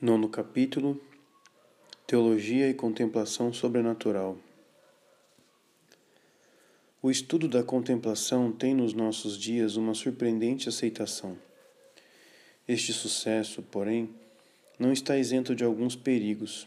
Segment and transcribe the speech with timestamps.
[0.00, 1.00] Nono capítulo
[2.04, 4.36] Teologia e Contemplação Sobrenatural
[7.00, 11.38] O estudo da contemplação tem nos nossos dias uma surpreendente aceitação.
[12.66, 14.10] Este sucesso, porém,
[14.78, 16.66] não está isento de alguns perigos.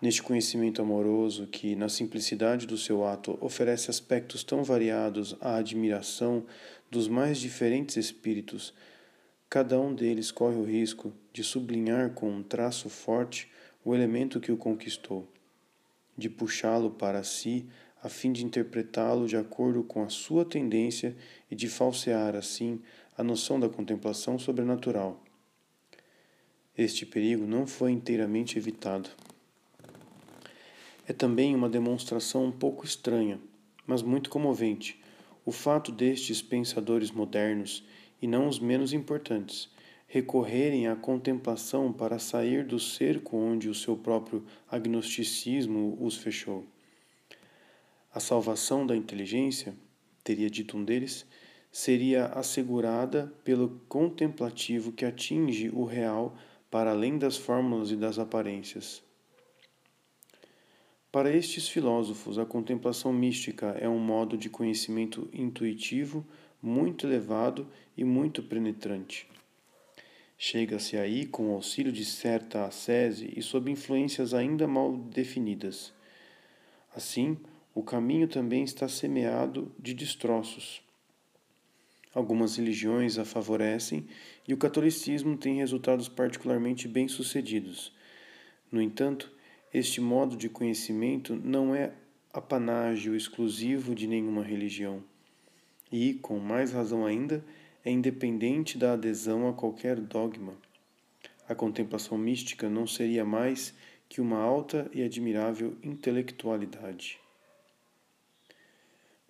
[0.00, 6.46] Neste conhecimento amoroso que, na simplicidade do seu ato, oferece aspectos tão variados à admiração
[6.88, 8.72] dos mais diferentes espíritos,
[9.54, 13.48] Cada um deles corre o risco de sublinhar com um traço forte
[13.84, 15.30] o elemento que o conquistou,
[16.18, 17.64] de puxá-lo para si
[18.02, 21.16] a fim de interpretá-lo de acordo com a sua tendência
[21.48, 22.82] e de falsear, assim,
[23.16, 25.22] a noção da contemplação sobrenatural.
[26.76, 29.08] Este perigo não foi inteiramente evitado.
[31.06, 33.40] É também uma demonstração um pouco estranha,
[33.86, 35.00] mas muito comovente,
[35.46, 37.86] o fato destes pensadores modernos
[38.20, 39.68] e não os menos importantes,
[40.06, 46.64] recorrerem à contemplação para sair do cerco onde o seu próprio agnosticismo os fechou.
[48.12, 49.74] A salvação da inteligência,
[50.22, 51.26] teria dito um deles,
[51.72, 56.36] seria assegurada pelo contemplativo que atinge o real
[56.70, 59.02] para além das fórmulas e das aparências.
[61.10, 66.24] Para estes filósofos, a contemplação mística é um modo de conhecimento intuitivo
[66.64, 69.28] muito elevado e muito penetrante.
[70.38, 75.92] Chega-se aí com o auxílio de certa ascese e sob influências ainda mal definidas.
[76.96, 77.36] Assim,
[77.74, 80.82] o caminho também está semeado de destroços.
[82.14, 84.06] Algumas religiões a favorecem
[84.48, 87.92] e o catolicismo tem resultados particularmente bem-sucedidos.
[88.72, 89.30] No entanto,
[89.72, 91.92] este modo de conhecimento não é
[92.32, 95.04] apanágio exclusivo de nenhuma religião
[95.90, 97.44] e, com mais razão ainda,
[97.84, 100.56] é independente da adesão a qualquer dogma.
[101.46, 103.74] A contemplação mística não seria mais
[104.08, 107.20] que uma alta e admirável intelectualidade.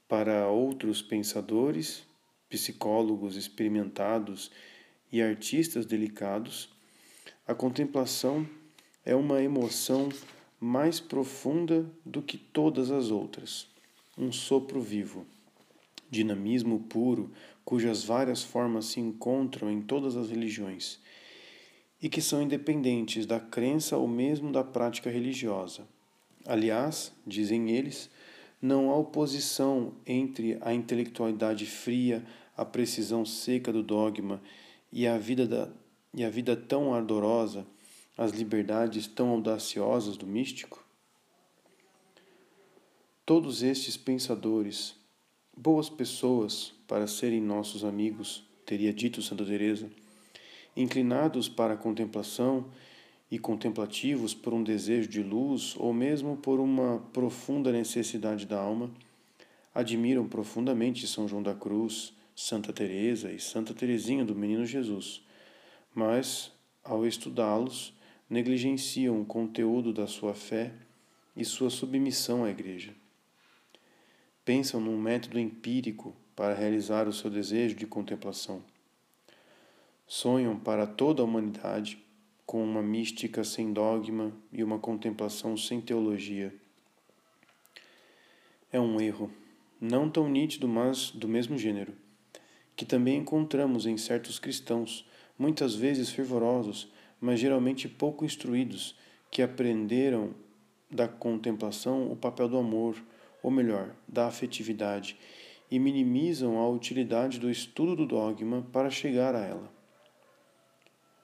[0.09, 2.06] Para outros pensadores,
[2.49, 4.50] psicólogos experimentados
[5.11, 6.69] e artistas delicados,
[7.47, 8.49] a contemplação
[9.05, 10.09] é uma emoção
[10.61, 13.69] mais profunda do que todas as outras,
[14.17, 15.27] um sopro vivo
[16.11, 17.33] dinamismo puro,
[17.65, 21.01] cujas várias formas se encontram em todas as religiões,
[22.01, 25.89] e que são independentes da crença ou mesmo da prática religiosa.
[26.47, 28.11] Aliás, dizem eles,
[28.61, 32.25] não há oposição entre a intelectualidade fria,
[32.57, 34.41] a precisão seca do dogma
[34.93, 35.69] e a vida, da,
[36.13, 37.67] e a vida tão ardorosa,
[38.17, 40.85] as liberdades tão audaciosas do místico?
[43.27, 44.95] Todos estes pensadores,
[45.57, 49.89] boas pessoas para serem nossos amigos, teria dito Santa Teresa,
[50.77, 52.67] inclinados para a contemplação
[53.31, 58.91] e contemplativos por um desejo de luz ou mesmo por uma profunda necessidade da alma,
[59.73, 65.23] admiram profundamente São João da Cruz, Santa Teresa e Santa Teresinha do Menino Jesus,
[65.95, 67.95] mas ao estudá-los
[68.29, 70.73] negligenciam o conteúdo da sua fé
[71.37, 73.04] e sua submissão à Igreja
[74.44, 78.62] pensam num método empírico para realizar o seu desejo de contemplação.
[80.06, 81.99] Sonham para toda a humanidade
[82.44, 86.55] com uma mística sem dogma e uma contemplação sem teologia.
[88.71, 89.31] É um erro,
[89.81, 91.94] não tão nítido, mas do mesmo gênero,
[92.76, 98.94] que também encontramos em certos cristãos, muitas vezes fervorosos, mas geralmente pouco instruídos,
[99.31, 100.34] que aprenderam
[100.91, 102.97] da contemplação o papel do amor
[103.44, 105.19] ou melhor, da afetividade,
[105.71, 109.71] e minimizam a utilidade do estudo do dogma para chegar a ela.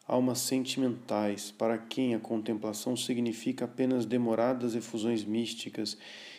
[0.07, 5.97] Almas sentimentais, para quem a contemplação significa apenas demoradas efusões místicas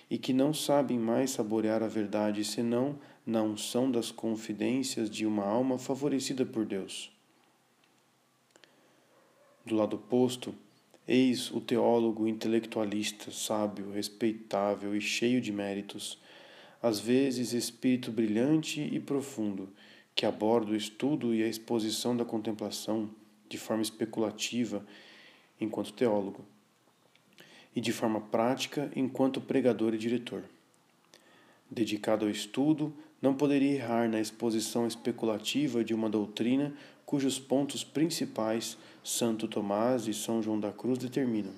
[0.08, 5.46] e que não sabem mais saborear a verdade senão na unção das confidências de uma
[5.46, 7.12] alma favorecida por Deus.
[9.66, 10.54] Do lado oposto,
[11.14, 16.18] Eis o teólogo intelectualista, sábio, respeitável e cheio de méritos,
[16.82, 19.68] às vezes espírito brilhante e profundo,
[20.16, 23.10] que aborda o estudo e a exposição da contemplação
[23.50, 24.86] de forma especulativa
[25.60, 26.46] enquanto teólogo,
[27.76, 30.46] e de forma prática enquanto pregador e diretor.
[31.70, 36.74] Dedicado ao estudo, não poderia errar na exposição especulativa de uma doutrina
[37.12, 41.52] cujos pontos principais Santo Tomás e São João da Cruz determinam.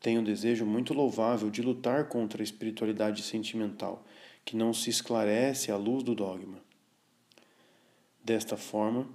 [0.00, 4.02] Tenho um desejo muito louvável de lutar contra a espiritualidade sentimental,
[4.42, 6.56] que não se esclarece à luz do dogma.
[8.24, 9.06] Desta forma,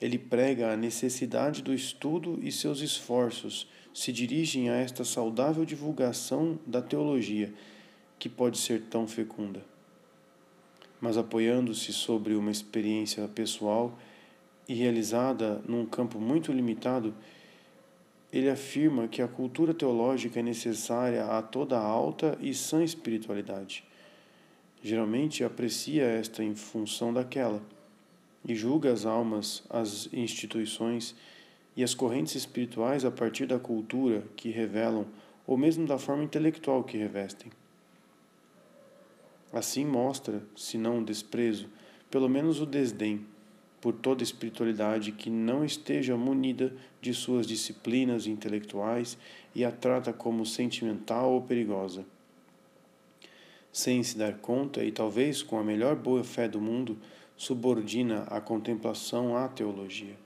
[0.00, 6.58] ele prega a necessidade do estudo e seus esforços se dirigem a esta saudável divulgação
[6.66, 7.52] da teologia,
[8.18, 9.62] que pode ser tão fecunda.
[10.98, 13.94] Mas apoiando-se sobre uma experiência pessoal
[14.68, 17.14] e realizada num campo muito limitado,
[18.32, 23.84] ele afirma que a cultura teológica é necessária a toda alta e sã espiritualidade.
[24.82, 27.62] Geralmente aprecia esta em função daquela
[28.46, 31.14] e julga as almas, as instituições
[31.76, 35.06] e as correntes espirituais a partir da cultura que revelam
[35.46, 37.52] ou mesmo da forma intelectual que revestem.
[39.52, 41.68] Assim mostra, se não o desprezo,
[42.10, 43.24] pelo menos o desdém
[43.84, 49.18] por toda espiritualidade que não esteja munida de suas disciplinas intelectuais
[49.54, 52.02] e a trata como sentimental ou perigosa.
[53.70, 56.96] Sem se dar conta, e talvez com a melhor boa fé do mundo,
[57.36, 60.16] subordina a contemplação à teologia.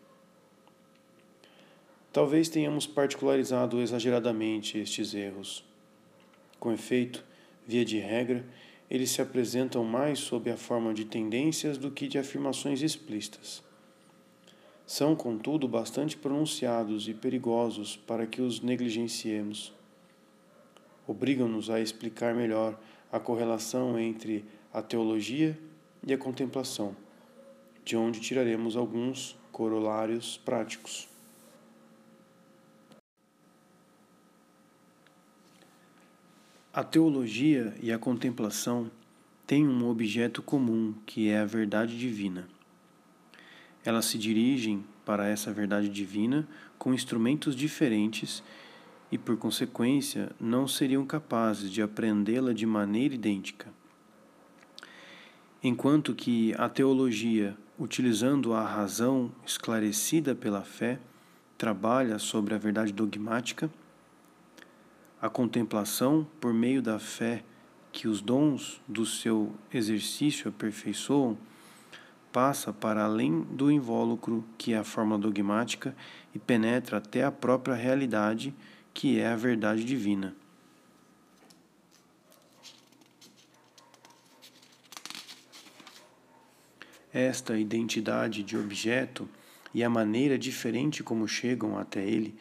[2.13, 5.65] Talvez tenhamos particularizado exageradamente estes erros.
[6.61, 7.25] Com efeito,
[7.67, 8.47] via de regra,
[8.90, 13.62] eles se apresentam mais sob a forma de tendências do que de afirmações explícitas.
[14.87, 19.75] São, contudo, bastante pronunciados e perigosos para que os negligenciemos.
[21.06, 22.79] Obrigam-nos a explicar melhor
[23.12, 25.58] a correlação entre a teologia
[26.06, 26.96] e a contemplação,
[27.85, 31.08] de onde tiraremos alguns corolários práticos.
[36.79, 38.89] A teologia e a contemplação
[39.45, 42.49] têm um objeto comum, que é a verdade divina.
[43.85, 46.47] Elas se dirigem para essa verdade divina
[46.79, 48.45] com instrumentos diferentes
[49.11, 53.67] e, por consequência, não seriam capazes de apreendê-la de maneira idêntica.
[55.61, 61.01] Enquanto que a teologia, utilizando a razão esclarecida pela fé,
[61.59, 63.69] trabalha sobre a verdade dogmática,
[65.20, 67.43] a contemplação, por meio da fé
[67.91, 71.37] que os dons do seu exercício aperfeiçoam,
[72.32, 75.97] passa para além do invólucro que é a forma dogmática
[76.35, 78.55] e penetra até a própria realidade
[78.94, 80.37] que é a verdade divina.
[87.12, 89.29] Esta identidade de objeto
[89.75, 92.38] e a maneira diferente como chegam até ele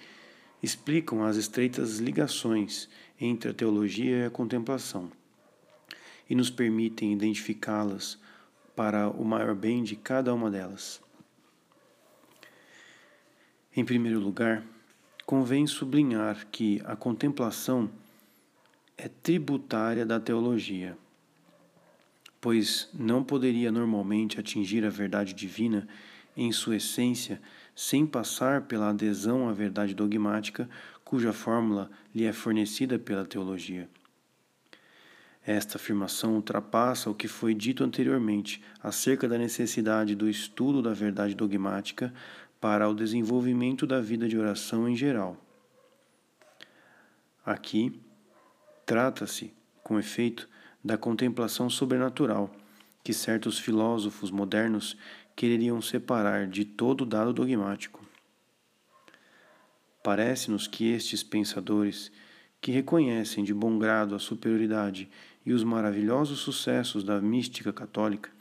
[0.61, 2.89] explicam as estreitas ligações
[3.19, 5.11] entre a teologia e a contemplação
[6.29, 8.19] e nos permitem identificá-las
[8.75, 11.01] para o maior bem de cada uma delas.
[13.75, 14.63] Em primeiro lugar,
[15.25, 17.89] convém sublinhar que a contemplação
[18.97, 20.97] é tributária da teologia,
[22.41, 25.87] pois não poderia normalmente atingir a verdade divina
[26.35, 27.41] em sua essência
[27.77, 30.67] sem passar pela adesão à verdade dogmática
[31.05, 33.87] cuja fórmula lhe é fornecida pela teologia.
[35.45, 41.35] Esta afirmação ultrapassa o que foi dito anteriormente acerca da necessidade do estudo da verdade
[41.35, 42.11] dogmática
[42.59, 45.37] para o desenvolvimento da vida de oração em geral.
[47.45, 48.01] Aqui,
[48.87, 49.53] trata-se,
[49.83, 50.49] com efeito,
[50.83, 52.51] da contemplação sobrenatural
[53.07, 54.97] que certos filósofos modernos
[55.37, 58.03] quereriam separar de todo dado dogmático.
[60.03, 62.11] Parece-nos que estes pensadores,
[62.59, 65.07] que reconhecem de bom grado a superioridade
[65.45, 68.31] e os maravilhosos sucessos da mística católica,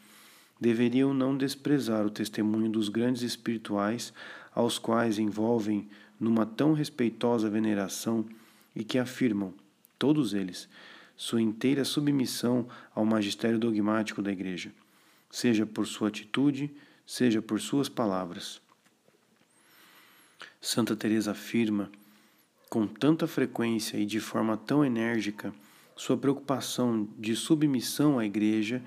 [0.58, 4.10] deveriam não desprezar o testemunho dos grandes espirituais
[4.54, 5.86] aos quais envolvem
[6.18, 8.24] numa tão respeitosa veneração
[8.74, 9.52] e que afirmam,
[9.98, 10.66] todos eles,
[11.14, 14.72] sua inteira submissão ao magistério dogmático da Igreja,
[15.30, 16.74] seja por sua atitude,
[17.06, 18.60] seja por suas palavras.
[20.60, 21.90] Santa Teresa afirma
[22.68, 25.54] com tanta frequência e de forma tão enérgica
[25.94, 28.82] sua preocupação de submissão à igreja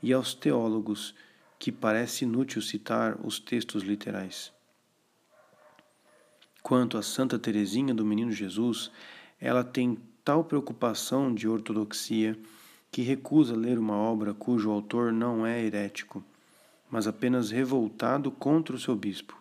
[0.00, 1.14] e aos teólogos
[1.58, 4.52] que parece inútil citar os textos literais.
[6.62, 8.90] Quanto a Santa Teresinha do Menino Jesus,
[9.40, 12.38] ela tem tal preocupação de ortodoxia
[12.90, 16.24] que recusa ler uma obra cujo autor não é herético
[16.90, 19.40] mas apenas revoltado contra o seu bispo.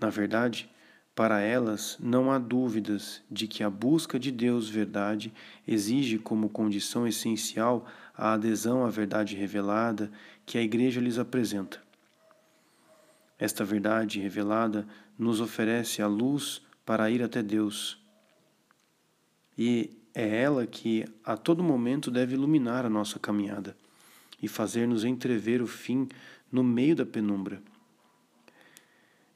[0.00, 0.70] Na verdade,
[1.14, 5.32] para elas não há dúvidas de que a busca de Deus verdade
[5.66, 7.84] exige como condição essencial
[8.16, 10.10] a adesão à verdade revelada
[10.46, 11.82] que a Igreja lhes apresenta.
[13.38, 14.86] Esta verdade revelada
[15.18, 18.00] nos oferece a luz para ir até Deus.
[19.56, 23.76] E é ela que a todo momento deve iluminar a nossa caminhada
[24.40, 26.08] e fazer-nos entrever o fim
[26.50, 27.62] no meio da penumbra,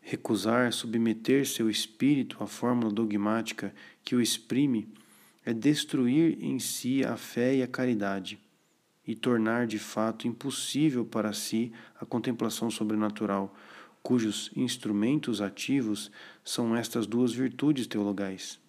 [0.04, 3.72] Recusar submeter seu espírito à fórmula dogmática
[4.04, 4.92] que o exprime
[5.44, 8.38] é destruir em si a fé e a caridade
[9.06, 13.54] e tornar de fato impossível para si a contemplação sobrenatural,
[14.02, 16.10] cujos instrumentos ativos
[16.44, 18.60] são estas duas virtudes teologais.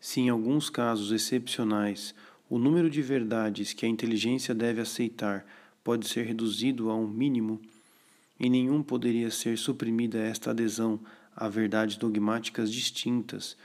[0.00, 2.14] Se em alguns casos excepcionais
[2.50, 5.46] o número de verdades que a inteligência deve aceitar
[5.84, 7.60] pode ser reduzido a um mínimo,
[8.40, 10.98] em nenhum poderia ser suprimida esta adesão
[11.34, 13.56] a verdades dogmáticas distintas,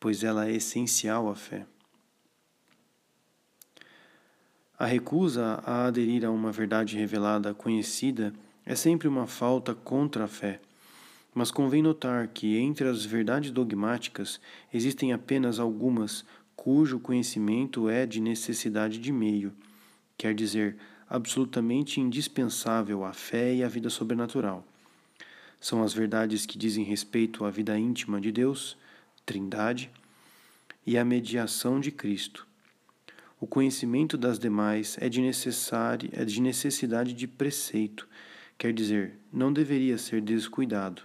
[0.00, 1.64] pois ela é essencial à fé.
[4.76, 8.34] A recusa a aderir a uma verdade revelada conhecida
[8.66, 10.60] é sempre uma falta contra a fé.
[11.32, 14.40] Mas convém notar que entre as verdades dogmáticas
[14.74, 16.24] existem apenas algumas
[16.56, 19.52] cujo conhecimento é de necessidade de meio,
[20.16, 20.76] quer dizer,
[21.08, 24.64] absolutamente indispensável à fé e à vida sobrenatural.
[25.60, 28.76] São as verdades que dizem respeito à vida íntima de Deus,
[29.24, 29.90] Trindade,
[30.86, 32.46] e à mediação de Cristo.
[33.40, 38.08] O conhecimento das demais é de, necessário, é de necessidade de preceito,
[38.56, 41.02] quer dizer, não deveria ser descuidado.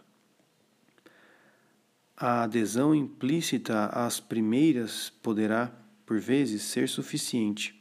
[2.19, 5.71] A adesão implícita às primeiras poderá,
[6.03, 7.77] por vezes, ser suficiente.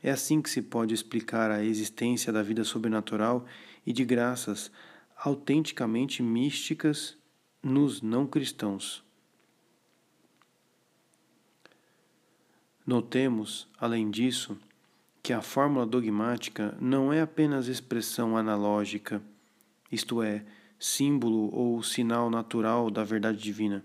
[0.00, 3.44] É assim que se pode explicar a existência da vida sobrenatural
[3.84, 4.70] e de graças
[5.16, 7.16] autenticamente místicas
[7.60, 9.02] nos não cristãos.
[12.86, 14.56] Notemos, além disso,
[15.20, 19.20] que a fórmula dogmática não é apenas expressão analógica,
[19.90, 20.44] isto é,
[20.78, 23.84] símbolo ou sinal natural da verdade divina.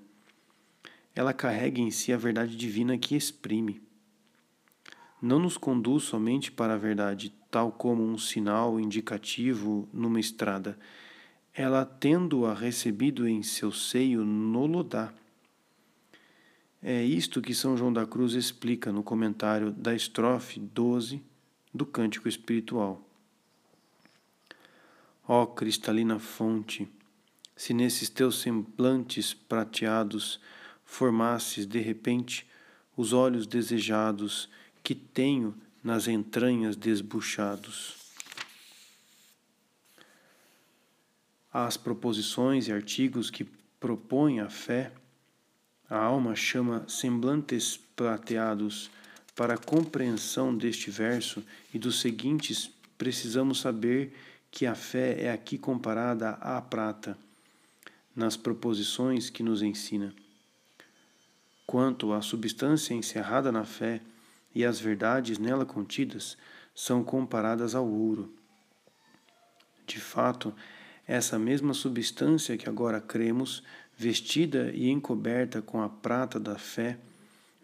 [1.15, 3.81] Ela carrega em si a verdade divina que exprime.
[5.21, 10.77] Não nos conduz somente para a verdade, tal como um sinal indicativo numa estrada.
[11.53, 15.13] Ela, tendo-a recebido em seu seio, nolo dá.
[16.81, 21.23] É isto que São João da Cruz explica no comentário da estrofe 12
[21.73, 23.01] do Cântico Espiritual.
[25.27, 26.87] Ó cristalina fonte,
[27.55, 30.39] se nesses teus semblantes prateados
[30.83, 32.45] formasses de repente
[32.95, 34.49] os olhos desejados
[34.83, 37.95] que tenho nas entranhas desbuchados.
[41.51, 43.45] As proposições e artigos que
[43.79, 44.91] propõem a fé,
[45.89, 48.89] a alma chama semblantes prateados
[49.35, 54.13] para a compreensão deste verso e dos seguintes, precisamos saber
[54.55, 57.17] que a fé é aqui comparada à prata,
[58.15, 60.13] nas proposições que nos ensina.
[61.65, 63.99] Quanto à substância encerrada na fé
[64.53, 66.37] e as verdades nela contidas,
[66.75, 68.31] são comparadas ao ouro.
[69.87, 70.53] De fato,
[71.07, 73.63] essa mesma substância que agora cremos,
[73.97, 76.99] vestida e encoberta com a prata da fé,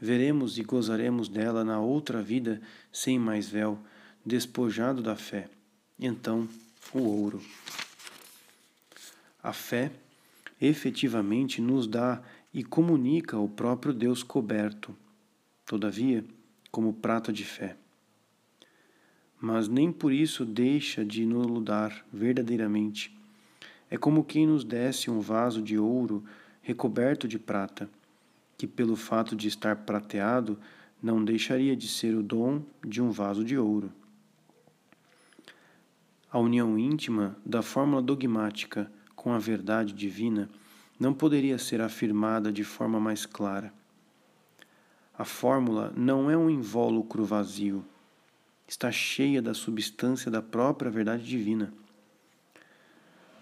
[0.02, 2.60] veremos e gozaremos dela na outra vida
[2.92, 3.78] sem mais véu,
[4.26, 5.48] despojado da fé.
[6.00, 6.50] Então,
[6.94, 7.42] o ouro.
[9.42, 9.92] A fé
[10.60, 12.22] efetivamente nos dá
[12.54, 14.96] e comunica o próprio Deus coberto,
[15.66, 16.26] todavia,
[16.72, 17.78] como prata de fé.
[19.40, 23.16] Mas nem por isso deixa de nos dar verdadeiramente.
[23.90, 26.24] É como quem nos desse um vaso de ouro
[26.62, 27.90] recoberto de prata
[28.58, 30.60] que, pelo fato de estar prateado,
[31.02, 33.92] não deixaria de ser o dom de um vaso de ouro.
[36.32, 40.48] A união íntima da fórmula dogmática com a verdade divina
[41.00, 43.74] não poderia ser afirmada de forma mais clara.
[45.18, 47.84] A fórmula não é um invólucro vazio,
[48.68, 51.74] está cheia da substância da própria verdade divina.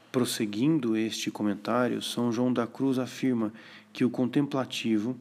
[0.10, 3.52] Prosseguindo este comentário, São João da Cruz afirma
[3.92, 5.18] que o contemplativo,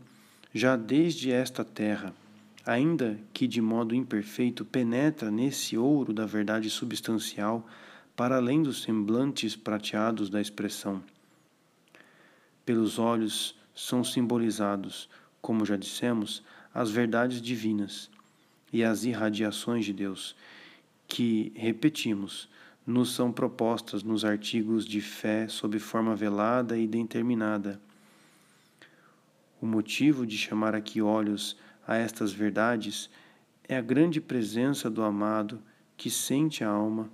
[0.54, 2.14] já desde esta terra,
[2.66, 7.64] ainda que de modo imperfeito, penetra nesse ouro da verdade substancial
[8.16, 11.00] para além dos semblantes prateados da expressão.
[12.64, 15.08] Pelos olhos são simbolizados,
[15.40, 16.42] como já dissemos,
[16.74, 18.10] as verdades divinas
[18.72, 20.34] e as irradiações de Deus,
[21.06, 22.48] que, repetimos,
[22.84, 27.80] nos são propostas nos artigos de fé sob forma velada e determinada.
[29.60, 33.08] O motivo de chamar aqui olhos a estas verdades
[33.68, 35.60] é a grande presença do amado
[35.96, 37.10] que sente a alma,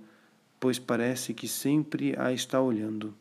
[0.59, 3.13] pois parece que sempre a está olhando.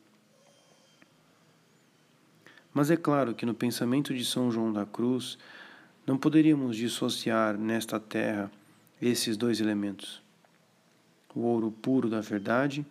[2.73, 5.39] Mas é claro que no pensamento de São João da Cruz
[6.07, 8.51] não poderíamos dissociar nesta terra
[9.01, 10.23] esses dois elementos
[11.35, 12.85] o ouro puro da verdade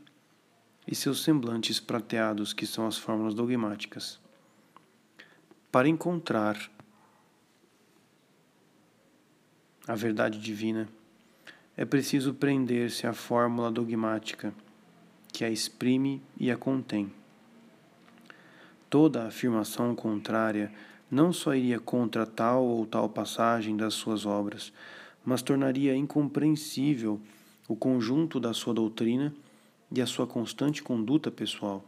[0.88, 4.20] e seus semblantes prateados, que são as fórmulas dogmáticas.
[5.72, 6.58] Para encontrar
[9.92, 10.88] a verdade divina,
[11.76, 14.54] é preciso prender-se à fórmula dogmática
[15.34, 17.12] que a exprime e a contém.
[18.90, 20.72] Toda afirmação contrária
[21.10, 24.72] não só iria contra tal ou tal passagem das suas obras,
[25.26, 27.20] mas tornaria incompreensível
[27.68, 29.36] o conjunto da sua doutrina
[29.92, 31.84] e a sua constante conduta pessoal.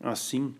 [0.00, 0.54] Assim,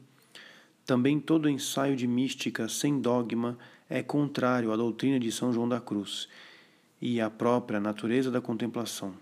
[0.85, 3.57] também todo ensaio de mística sem dogma
[3.88, 6.28] é contrário à doutrina de São João da Cruz
[7.00, 9.14] e à própria natureza da contemplação.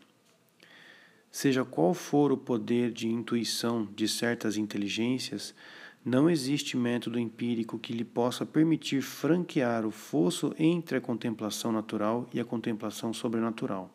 [1.30, 5.54] Seja qual for o poder de intuição de certas inteligências,
[6.04, 12.28] não existe método empírico que lhe possa permitir franquear o fosso entre a contemplação natural
[12.32, 13.90] e a contemplação sobrenatural.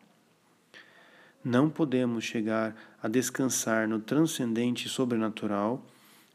[1.44, 5.84] Não podemos chegar a descansar no transcendente sobrenatural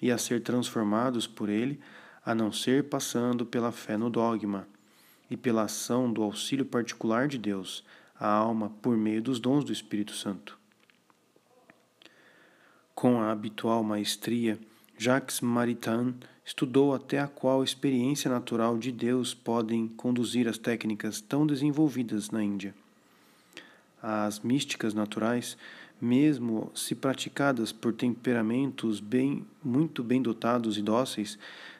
[0.02, 1.80] e a ser transformados por ele,
[2.28, 4.68] a não ser passando pela fé no dogma
[5.32, 7.86] e pela ação do auxílio particular de Deus,
[8.20, 10.60] à alma por meio dos dons do Espírito Santo.
[12.94, 14.60] Com a habitual maestria,
[14.98, 21.48] Jacques Maritain estudou até a qual experiência natural de Deus podem conduzir as técnicas tão
[21.48, 22.76] desenvolvidas na Índia.
[24.04, 25.58] As místicas naturais,
[26.02, 31.40] mesmo se praticadas por temperamentos bem, muito bem dotados e dóceis,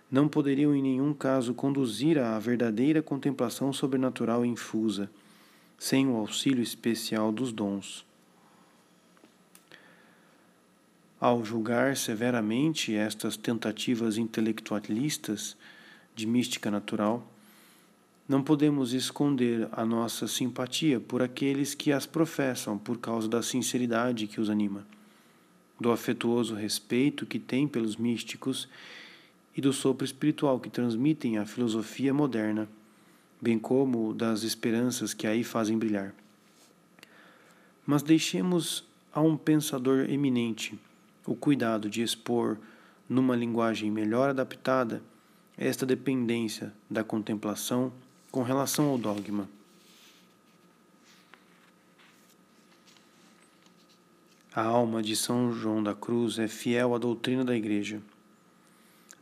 [0.10, 5.10] não poderiam em nenhum caso conduzir à verdadeira contemplação sobrenatural infusa,
[5.78, 8.06] sem o auxílio especial dos dons.
[11.20, 15.58] Ao julgar severamente estas tentativas intelectualistas
[16.16, 17.28] de mística natural,
[18.30, 24.28] não podemos esconder a nossa simpatia por aqueles que as professam por causa da sinceridade
[24.28, 24.86] que os anima,
[25.80, 28.68] do afetuoso respeito que têm pelos místicos
[29.58, 32.70] e do sopro espiritual que transmitem a filosofia moderna,
[33.42, 36.14] bem como das esperanças que aí fazem brilhar.
[37.84, 40.78] Mas deixemos a um pensador eminente
[41.26, 42.58] o cuidado de expor,
[43.10, 45.02] numa linguagem melhor adaptada,
[45.58, 47.92] esta dependência da contemplação
[48.32, 49.50] com relação ao dogma.
[54.54, 58.02] A alma de São João da Cruz é fiel à doutrina da Igreja.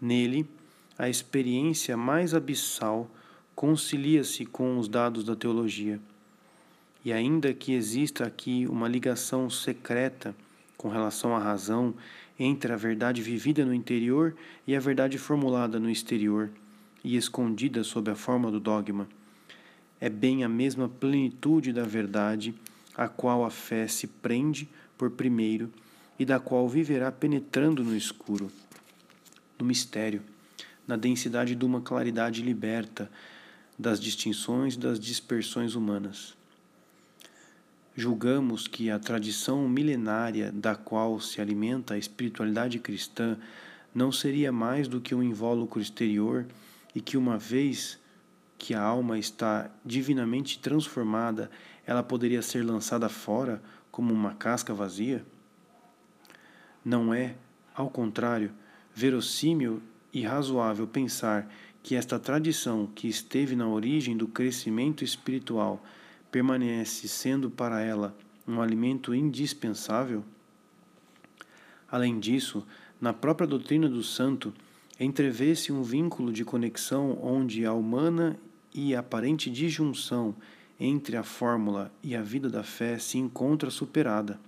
[0.01, 0.47] Nele,
[0.97, 3.09] a experiência mais abissal
[3.55, 5.99] concilia-se com os dados da teologia.
[7.03, 10.35] E ainda que exista aqui uma ligação secreta
[10.77, 11.93] com relação à razão
[12.37, 14.35] entre a verdade vivida no interior
[14.67, 16.49] e a verdade formulada no exterior
[17.03, 19.07] e escondida sob a forma do dogma.
[20.01, 22.53] É bem a mesma plenitude da verdade
[22.95, 25.71] a qual a fé se prende por primeiro
[26.17, 28.49] e da qual viverá penetrando no escuro,
[29.59, 30.21] no mistério,
[30.87, 33.09] na densidade de uma claridade liberta
[33.77, 36.35] das distinções e das dispersões humanas
[37.95, 43.37] julgamos que a tradição milenária da qual se alimenta a espiritualidade cristã
[43.93, 46.45] não seria mais do que um invólucro exterior
[46.93, 47.97] e que, uma vez
[48.57, 51.49] que a alma está divinamente transformada,
[51.85, 55.25] ela poderia ser lançada fora como uma casca vazia?
[56.83, 57.35] Não é,
[57.73, 58.51] ao contrário,
[58.95, 59.81] verossímil
[60.13, 61.51] e razoável pensar
[61.83, 65.83] que esta tradição que esteve na origem do crescimento espiritual
[66.31, 70.23] permanece sendo para ela um alimento indispensável?
[71.91, 72.65] Além disso,
[72.99, 74.53] na própria doutrina do santo,
[74.97, 78.39] entrevê-se um vínculo de conexão onde a humana
[78.73, 80.33] e aparente disjunção
[80.79, 84.39] entre a fórmula e a vida da fé se encontra superada.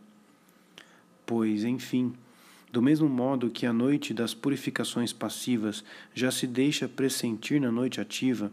[1.25, 2.13] Pois, enfim,
[2.71, 8.01] do mesmo modo que a noite das purificações passivas já se deixa pressentir na noite
[8.01, 8.51] ativa,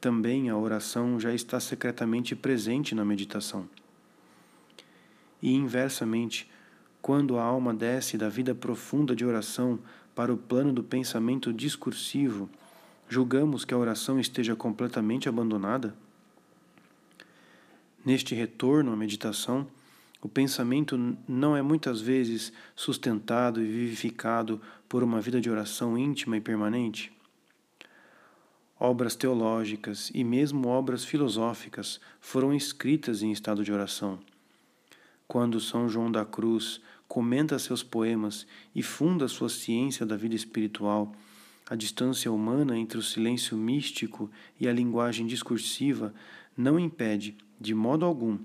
[0.00, 3.68] também a oração já está secretamente presente na meditação.
[5.42, 6.50] E inversamente,
[7.02, 9.78] quando a alma desce da vida profunda de oração
[10.14, 12.48] para o plano do pensamento discursivo,
[13.08, 15.94] julgamos que a oração esteja completamente abandonada?
[18.04, 19.66] Neste retorno à meditação,
[20.22, 20.98] o pensamento
[21.28, 27.12] não é muitas vezes sustentado e vivificado por uma vida de oração íntima e permanente?
[28.78, 34.18] Obras teológicas e mesmo obras filosóficas foram escritas em estado de oração.
[35.26, 41.14] Quando São João da Cruz comenta seus poemas e funda sua ciência da vida espiritual,
[41.68, 46.14] a distância humana entre o silêncio místico e a linguagem discursiva
[46.56, 48.38] não impede, de modo algum,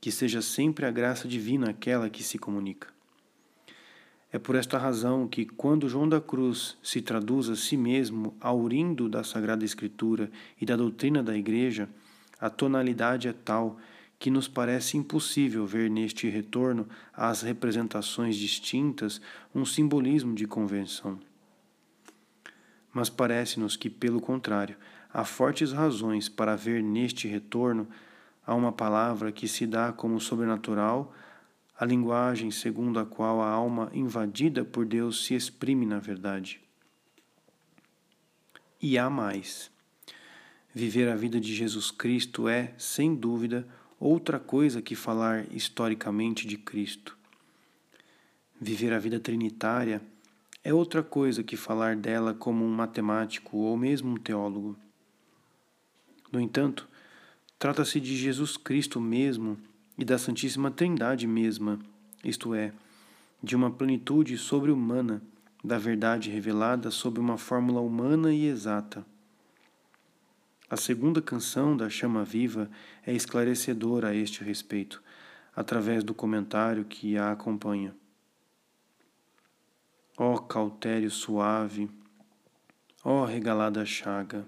[0.00, 2.88] que seja sempre a graça divina aquela que se comunica.
[4.32, 9.08] É por esta razão que, quando João da Cruz se traduz a si mesmo aurindo
[9.08, 10.30] da Sagrada Escritura
[10.60, 11.88] e da doutrina da Igreja,
[12.38, 13.78] a tonalidade é tal
[14.18, 19.20] que nos parece impossível ver neste retorno às representações distintas
[19.54, 21.18] um simbolismo de convenção.
[22.92, 24.76] Mas parece-nos que, pelo contrário,
[25.12, 27.86] há fortes razões para ver neste retorno
[28.46, 31.12] a uma palavra que se dá como sobrenatural,
[31.78, 36.60] a linguagem segundo a qual a alma invadida por Deus se exprime na verdade.
[38.80, 39.70] E há mais.
[40.72, 43.66] Viver a vida de Jesus Cristo é, sem dúvida,
[43.98, 47.16] outra coisa que falar historicamente de Cristo.
[48.60, 50.00] Viver a vida trinitária
[50.62, 54.76] é outra coisa que falar dela como um matemático ou mesmo um teólogo.
[56.32, 56.88] No entanto,
[57.58, 59.58] trata-se de Jesus Cristo mesmo
[59.96, 61.78] e da Santíssima Trindade mesma,
[62.24, 62.72] isto é,
[63.42, 65.22] de uma plenitude sobre-humana,
[65.64, 69.04] da verdade revelada sob uma fórmula humana e exata.
[70.68, 72.70] A segunda canção da Chama Viva
[73.06, 75.02] é esclarecedora a este respeito,
[75.54, 77.94] através do comentário que a acompanha.
[80.18, 81.88] Ó oh, cautério suave,
[83.04, 84.46] ó oh, regalada chaga,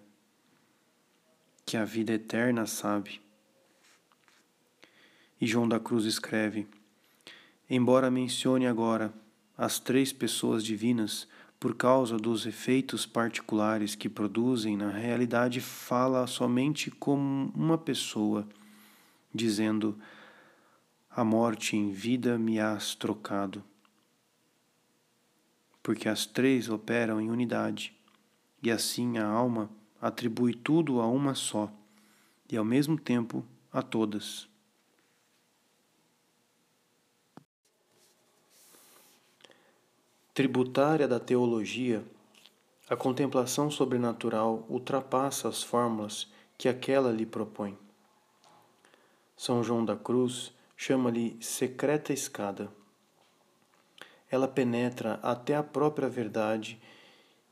[1.69, 3.21] que a vida eterna sabe.
[5.39, 6.67] E João da Cruz escreve:
[7.69, 9.13] Embora mencione agora
[9.55, 11.29] as três pessoas divinas,
[11.61, 18.49] por causa dos efeitos particulares que produzem, na realidade fala somente como uma pessoa,
[19.35, 19.99] dizendo:
[21.11, 23.63] A morte em vida me has trocado.
[25.83, 27.95] Porque as três operam em unidade,
[28.63, 29.69] e assim a alma
[30.01, 31.71] atribui tudo a uma só,
[32.51, 34.49] e ao mesmo tempo a todas.
[40.33, 42.05] Tributária da teologia,
[42.89, 47.77] a contemplação sobrenatural ultrapassa as fórmulas que aquela lhe propõe.
[49.37, 52.73] São João da Cruz chama-lhe secreta escada.
[54.31, 56.81] Ela penetra até a própria verdade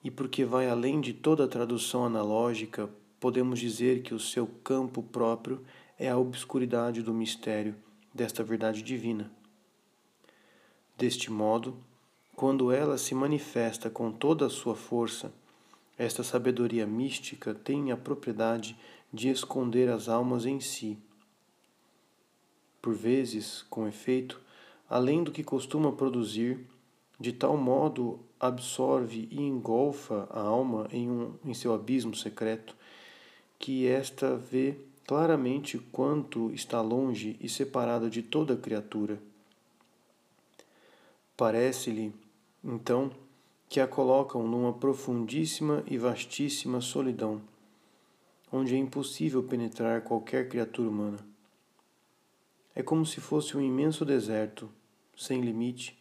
[0.07, 2.89] e, porque vai além de toda tradução analógica,
[3.19, 5.65] podemos dizer que o seu campo próprio
[5.99, 7.75] é a obscuridade do mistério
[8.15, 9.29] desta verdade divina.
[10.97, 11.77] Deste modo,
[12.37, 15.35] quando ela se manifesta com toda a sua força,
[15.99, 18.79] esta sabedoria mística tem a propriedade
[19.13, 20.97] de esconder as almas em si.
[22.81, 24.41] Por vezes, com efeito,
[24.89, 26.65] além do que costuma produzir,
[27.19, 32.77] de tal modo absorve e engolfa a alma em, um, em seu abismo secreto,
[33.59, 39.19] que esta vê claramente quanto está longe e separada de toda criatura.
[41.37, 42.13] Parece-lhe
[42.65, 43.11] então,
[43.69, 47.41] que a colocam numa profundíssima e vastíssima solidão,
[48.51, 51.19] onde é impossível penetrar qualquer criatura humana.
[52.75, 54.69] É como se fosse um imenso deserto,
[55.17, 55.99] sem limite,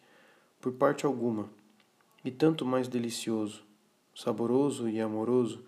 [0.59, 1.49] por parte alguma,
[2.25, 3.63] e tanto mais delicioso,
[4.15, 5.63] saboroso e amoroso,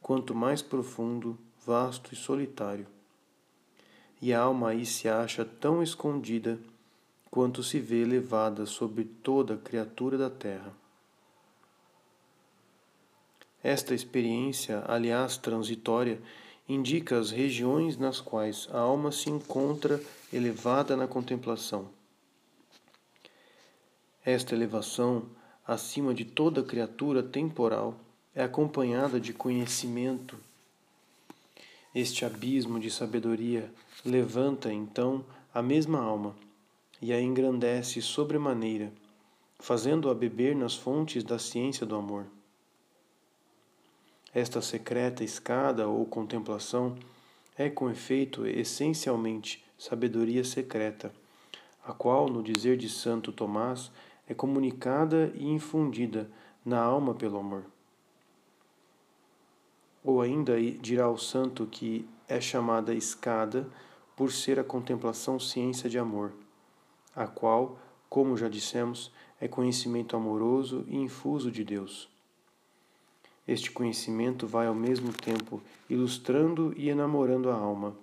[0.00, 2.86] quanto mais profundo, vasto e solitário.
[4.20, 6.60] E a alma aí se acha tão escondida
[7.30, 10.72] quanto se vê elevada sobre toda criatura da terra.
[13.62, 16.20] Esta experiência, aliás transitória,
[16.68, 20.00] indica as regiões nas quais a alma se encontra
[20.32, 21.88] elevada na contemplação.
[24.24, 25.26] Esta elevação,
[25.66, 27.98] acima de toda criatura temporal,
[28.34, 30.36] é acompanhada de conhecimento.
[31.94, 33.72] Este abismo de sabedoria
[34.04, 36.34] levanta então a mesma alma
[37.00, 38.92] e a engrandece sobremaneira,
[39.58, 42.26] fazendo-a beber nas fontes da ciência do amor.
[44.34, 46.96] Esta secreta escada ou contemplação
[47.56, 51.12] é, com efeito, essencialmente sabedoria secreta,
[51.84, 53.90] a qual, no dizer de Santo Tomás,
[54.28, 56.30] é comunicada e infundida
[56.64, 57.64] na alma pelo amor.
[60.04, 63.68] Ou ainda dirá o santo que é chamada escada
[64.16, 66.32] por ser a contemplação ciência de amor
[67.14, 72.08] a qual, como já dissemos, é conhecimento amoroso e infuso de Deus.
[73.46, 77.94] Este conhecimento vai ao mesmo tempo ilustrando e enamorando a alma,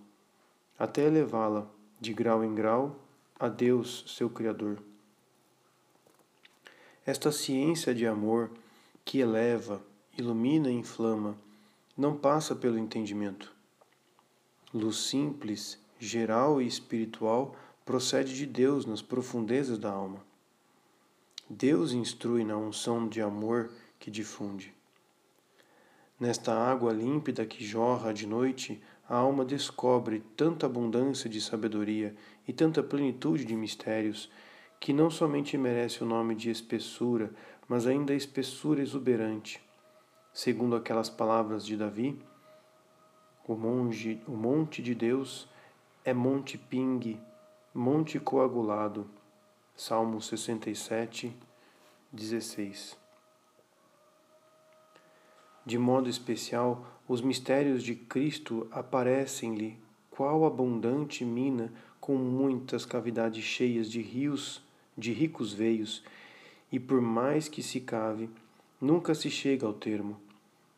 [0.78, 1.66] até elevá-la,
[2.00, 2.96] de grau em grau,
[3.40, 4.89] a Deus, seu Criador.
[7.10, 8.52] Esta ciência de amor
[9.04, 9.82] que eleva,
[10.16, 11.36] ilumina e inflama,
[11.98, 13.52] não passa pelo entendimento.
[14.72, 20.24] Luz simples, geral e espiritual procede de Deus nas profundezas da alma.
[21.50, 24.72] Deus instrui na unção de amor que difunde.
[26.20, 32.16] Nesta água límpida que jorra de noite, a alma descobre tanta abundância de sabedoria
[32.48, 34.30] e tanta plenitude de mistérios,
[34.80, 37.32] que não somente merece o nome de espessura,
[37.68, 39.62] mas ainda espessura exuberante.
[40.34, 42.18] Segundo aquelas palavras de Davi,
[43.48, 45.50] o, monge, o monte de Deus
[46.06, 47.20] é monte pingue,
[47.74, 49.10] monte coagulado.
[49.76, 51.36] Salmo 67,
[52.12, 52.98] 16.
[55.66, 63.90] De modo especial, os mistérios de Cristo aparecem-lhe qual abundante mina com muitas cavidades cheias
[63.90, 64.62] de rios,
[65.00, 66.04] de ricos veios,
[66.72, 68.30] e por mais que se cave,
[68.80, 70.20] nunca se chega ao termo,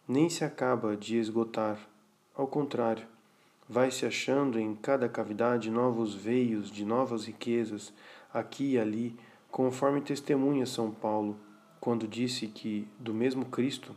[0.08, 1.80] nem se acaba de esgotar.
[2.36, 3.06] Ao contrário,
[3.68, 7.94] vai se achando em cada cavidade novos veios de novas riquezas,
[8.34, 9.16] aqui e ali,
[9.50, 11.38] conforme testemunha São Paulo,
[11.80, 13.96] quando disse que, do mesmo Cristo,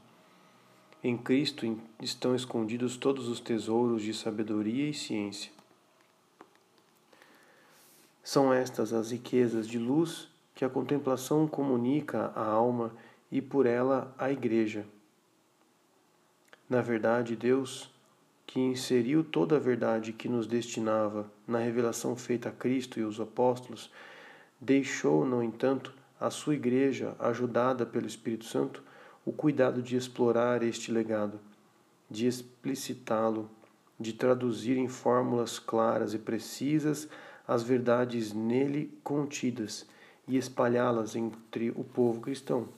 [1.02, 5.52] em Cristo estão escondidos todos os tesouros de sabedoria e ciência.
[8.24, 12.90] São estas as riquezas de luz que a contemplação comunica à alma
[13.30, 14.86] e por ela à Igreja.
[16.66, 17.90] Na verdade, Deus,
[18.46, 23.20] que inseriu toda a verdade que nos destinava na revelação feita a Cristo e os
[23.20, 23.90] apóstolos,
[24.58, 28.82] deixou, no entanto, a sua Igreja, ajudada pelo Espírito Santo,
[29.22, 31.38] o cuidado de explorar este legado,
[32.10, 33.50] de explicitá-lo,
[34.00, 37.06] de traduzir em fórmulas claras e precisas
[37.46, 39.86] as verdades nele contidas
[40.26, 42.68] e espalhá-las entre o povo cristão.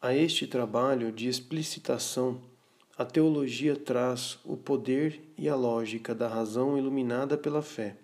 [0.00, 2.40] A este trabalho de explicitação,
[2.96, 7.96] a teologia traz o poder e a lógica da razão iluminada pela fé.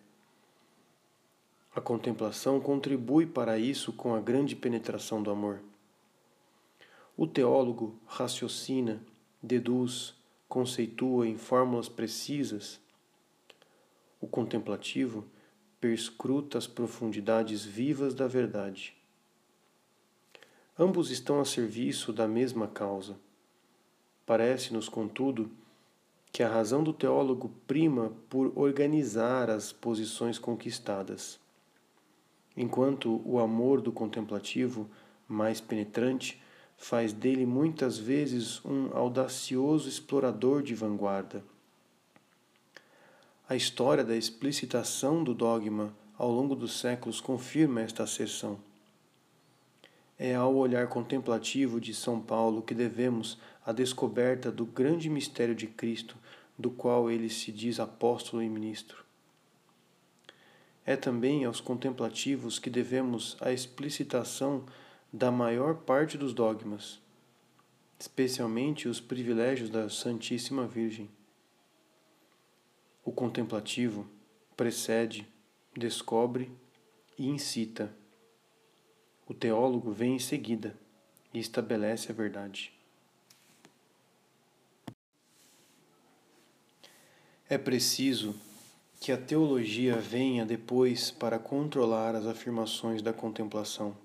[1.75, 5.61] A contemplação contribui para isso com a grande penetração do amor.
[7.17, 9.01] O teólogo raciocina,
[9.43, 10.15] deduz,
[10.49, 12.79] conceitua em fórmulas precisas.
[14.23, 15.25] O contemplativo
[15.81, 18.95] perscruta as profundidades vivas da verdade.
[20.79, 23.17] Ambos estão a serviço da mesma causa.
[24.25, 25.51] Parece-nos, contudo,
[26.31, 31.41] que a razão do teólogo prima por organizar as posições conquistadas,
[32.57, 34.89] enquanto o amor do contemplativo,
[35.27, 36.41] mais penetrante,
[36.77, 41.43] faz dele muitas vezes um audacioso explorador de vanguarda.
[43.53, 48.59] A história da explicitação do dogma ao longo dos séculos confirma esta asserção.
[50.19, 55.67] É ao olhar contemplativo de São Paulo que devemos a descoberta do grande mistério de
[55.67, 56.17] Cristo,
[56.59, 59.05] do qual ele se diz apóstolo e ministro.
[60.87, 64.65] É também aos contemplativos que devemos a explicitação
[65.12, 66.99] da maior parte dos dogmas,
[67.99, 71.11] especialmente os privilégios da Santíssima Virgem.
[73.05, 74.07] O contemplativo
[74.57, 75.27] precede,
[75.77, 76.51] descobre
[77.19, 77.95] e incita.
[79.27, 80.77] O teólogo vem em seguida
[81.33, 82.73] e estabelece a verdade.
[87.49, 88.35] É preciso
[89.01, 93.97] que a teologia venha depois para controlar as afirmações da contemplação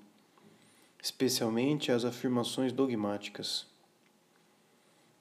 [1.01, 3.65] especialmente as afirmações dogmáticas.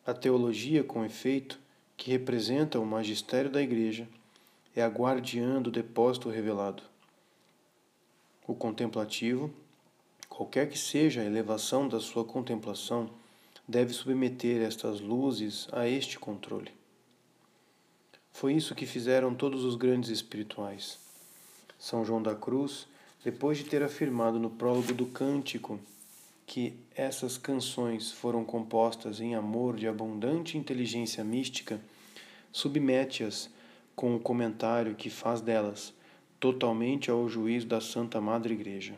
[0.05, 1.61] A teologia, com efeito,
[1.97, 4.09] que representa o magistério da Igreja,
[4.75, 6.83] é a guardiã do depósito revelado.
[8.47, 9.51] O contemplativo,
[10.29, 13.11] qualquer que seja a elevação da sua contemplação,
[13.67, 16.71] deve submeter estas luzes a este controle.
[18.33, 20.99] Foi isso que fizeram todos os grandes espirituais.
[21.79, 22.87] São João da Cruz
[23.25, 25.81] depois de ter afirmado no prólogo do cântico
[26.47, 31.81] que essas canções foram compostas em amor de abundante inteligência mística,
[32.53, 33.51] submete-as
[33.95, 35.93] com o comentário que faz delas,
[36.39, 38.95] totalmente ao juízo da Santa Madre Igreja.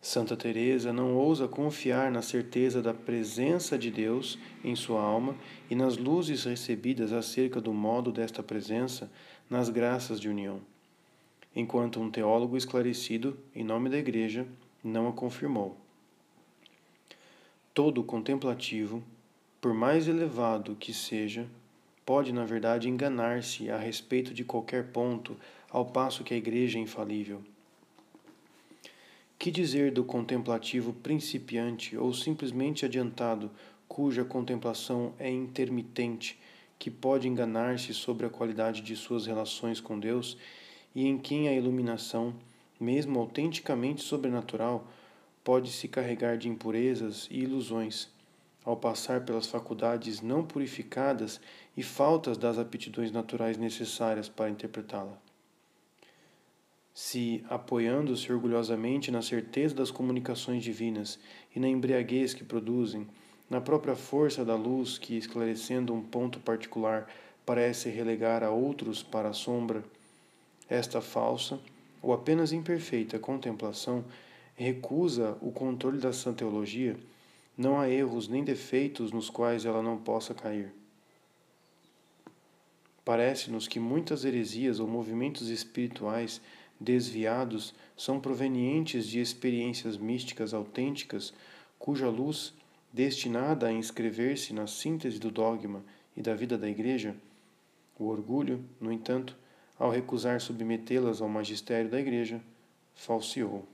[0.00, 5.36] Santa Teresa não ousa confiar na certeza da presença de Deus em sua alma
[5.68, 9.10] e nas luzes recebidas acerca do modo desta presença
[9.50, 10.62] nas graças de união
[11.54, 14.46] enquanto um teólogo esclarecido, em nome da Igreja,
[14.82, 15.76] não a confirmou.
[17.72, 19.02] Todo contemplativo,
[19.60, 21.46] por mais elevado que seja,
[22.04, 25.36] pode, na verdade, enganar-se a respeito de qualquer ponto,
[25.70, 27.42] ao passo que a Igreja é infalível.
[29.38, 33.50] Que dizer do contemplativo principiante ou simplesmente adiantado,
[33.88, 36.38] cuja contemplação é intermitente,
[36.78, 40.36] que pode enganar-se sobre a qualidade de suas relações com Deus
[40.94, 42.34] e em quem a iluminação
[42.80, 44.88] mesmo autenticamente sobrenatural,
[45.44, 48.08] pode se carregar de impurezas e ilusões,
[48.64, 51.40] ao passar pelas faculdades não purificadas
[51.76, 55.18] e faltas das aptidões naturais necessárias para interpretá-la.
[56.92, 61.18] Se, apoiando-se orgulhosamente na certeza das comunicações divinas
[61.54, 63.06] e na embriaguez que produzem,
[63.48, 67.08] na própria força da luz que, esclarecendo um ponto particular,
[67.46, 69.82] parece relegar a outros para a sombra,
[70.68, 71.58] esta falsa
[72.02, 74.04] ou apenas imperfeita contemplação
[74.54, 76.96] recusa o controle da sã teologia,
[77.56, 80.72] não há erros nem defeitos nos quais ela não possa cair.
[83.04, 86.40] Parece-nos que muitas heresias ou movimentos espirituais
[86.78, 91.34] desviados são provenientes de experiências místicas autênticas,
[91.78, 92.54] cuja luz,
[92.92, 95.84] destinada a inscrever-se na síntese do dogma
[96.16, 97.14] e da vida da Igreja,
[97.98, 99.36] o orgulho, no entanto,
[99.80, 102.38] ao recusar submetê-las ao magistério da Igreja,
[102.94, 103.66] falseou.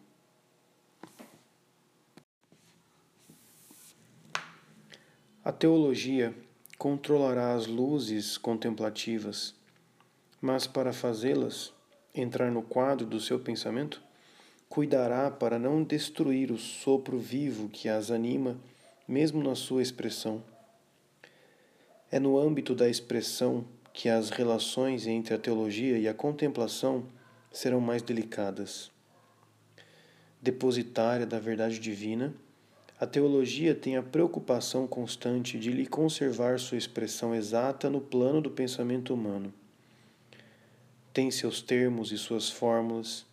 [5.44, 6.32] A teologia
[6.78, 9.52] controlará as luzes contemplativas,
[10.40, 11.72] mas para fazê-las
[12.14, 14.00] entrar no quadro do seu pensamento,
[14.68, 18.56] cuidará para não destruir o sopro vivo que as anima,
[19.08, 20.40] mesmo na sua expressão.
[22.12, 23.64] É no âmbito da expressão
[23.96, 27.06] que as relações entre a teologia e a contemplação
[27.50, 28.90] serão mais delicadas.
[30.38, 32.34] Depositária da verdade divina,
[33.00, 38.50] a teologia tem a preocupação constante de lhe conservar sua expressão exata no plano do
[38.50, 39.50] pensamento humano.
[41.10, 43.24] Tem seus termos e suas fórmulas,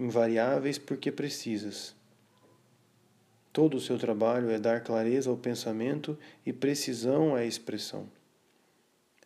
[0.00, 1.94] invariáveis porque precisas.
[3.52, 8.08] Todo o seu trabalho é dar clareza ao pensamento e precisão à expressão.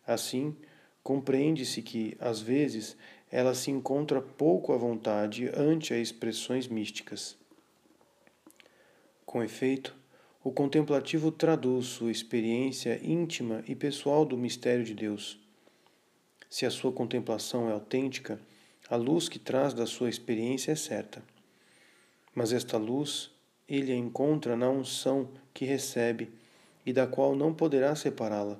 [0.05, 0.55] Assim,
[1.03, 2.95] compreende-se que, às vezes,
[3.31, 7.35] ela se encontra pouco à vontade ante as expressões místicas.
[9.25, 9.95] Com efeito,
[10.43, 15.39] o contemplativo traduz sua experiência íntima e pessoal do mistério de Deus.
[16.49, 18.39] Se a sua contemplação é autêntica,
[18.89, 21.23] a luz que traz da sua experiência é certa.
[22.35, 23.31] Mas esta luz
[23.67, 26.31] ele a encontra na unção que recebe
[26.85, 28.59] e da qual não poderá separá-la.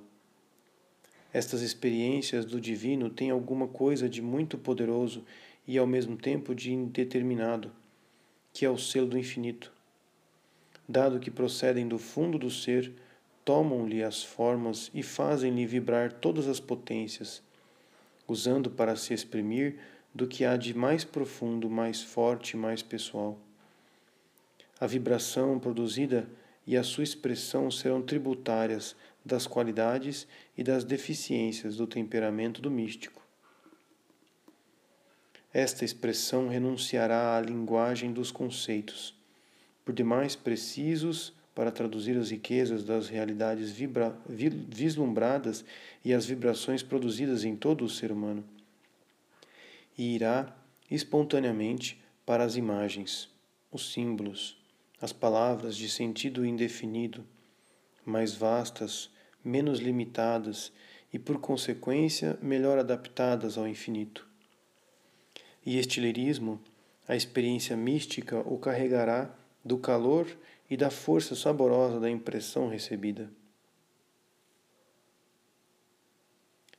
[1.34, 5.26] Estas experiências do divino têm alguma coisa de muito poderoso
[5.68, 7.72] e ao mesmo tempo de indeterminado,
[8.54, 9.74] que é o selo do infinito
[10.88, 12.92] dado que procedem do fundo do ser,
[13.46, 17.42] tomam-lhe as formas e fazem-lhe vibrar todas as potências,
[18.28, 19.78] usando para se exprimir
[20.14, 23.38] do que há de mais profundo, mais forte mais pessoal.
[24.80, 26.28] A vibração produzida
[26.66, 33.22] e a sua expressão serão tributárias das qualidades e das deficiências do temperamento do místico.
[35.54, 39.16] Esta expressão renunciará à linguagem dos conceitos
[39.86, 45.64] por demais precisos para traduzir as riquezas das realidades vibra, vislumbradas
[46.04, 48.44] e as vibrações produzidas em todo o ser humano.
[49.98, 50.56] E irá
[50.90, 53.30] espontaneamente para as imagens,
[53.72, 54.58] os símbolos,
[55.00, 57.24] as palavras de sentido indefinido,
[58.06, 59.12] mais vastas,
[59.44, 60.72] menos limitadas
[61.12, 64.28] e, por consequência, melhor adaptadas ao infinito.
[65.66, 66.60] E este lirismo,
[67.08, 70.28] a experiência mística o carregará do calor
[70.70, 73.30] e da força saborosa da impressão recebida.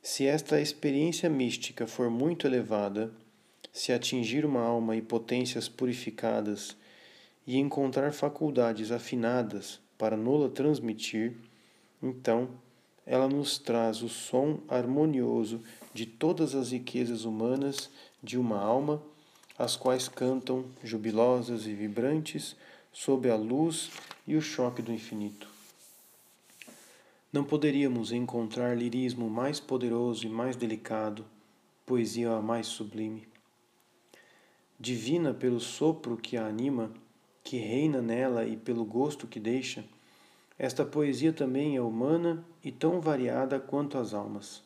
[0.02, 3.10] Se esta experiência mística for muito elevada,
[3.72, 6.76] se atingir uma alma e potências purificadas
[7.46, 11.36] e encontrar faculdades afinadas para nola transmitir,
[12.02, 12.48] então
[13.06, 15.60] ela nos traz o som harmonioso
[15.92, 17.90] de todas as riquezas humanas
[18.22, 19.02] de uma alma,
[19.58, 22.56] as quais cantam, jubilosas e vibrantes,
[22.92, 23.90] sob a luz
[24.26, 25.48] e o choque do infinito.
[27.32, 31.24] Não poderíamos encontrar lirismo mais poderoso e mais delicado,
[31.84, 33.28] poesia mais sublime.
[34.78, 36.92] Divina pelo sopro que a anima,
[37.42, 39.84] que reina nela e pelo gosto que deixa,
[40.58, 44.62] esta poesia também é humana e tão variada quanto as almas.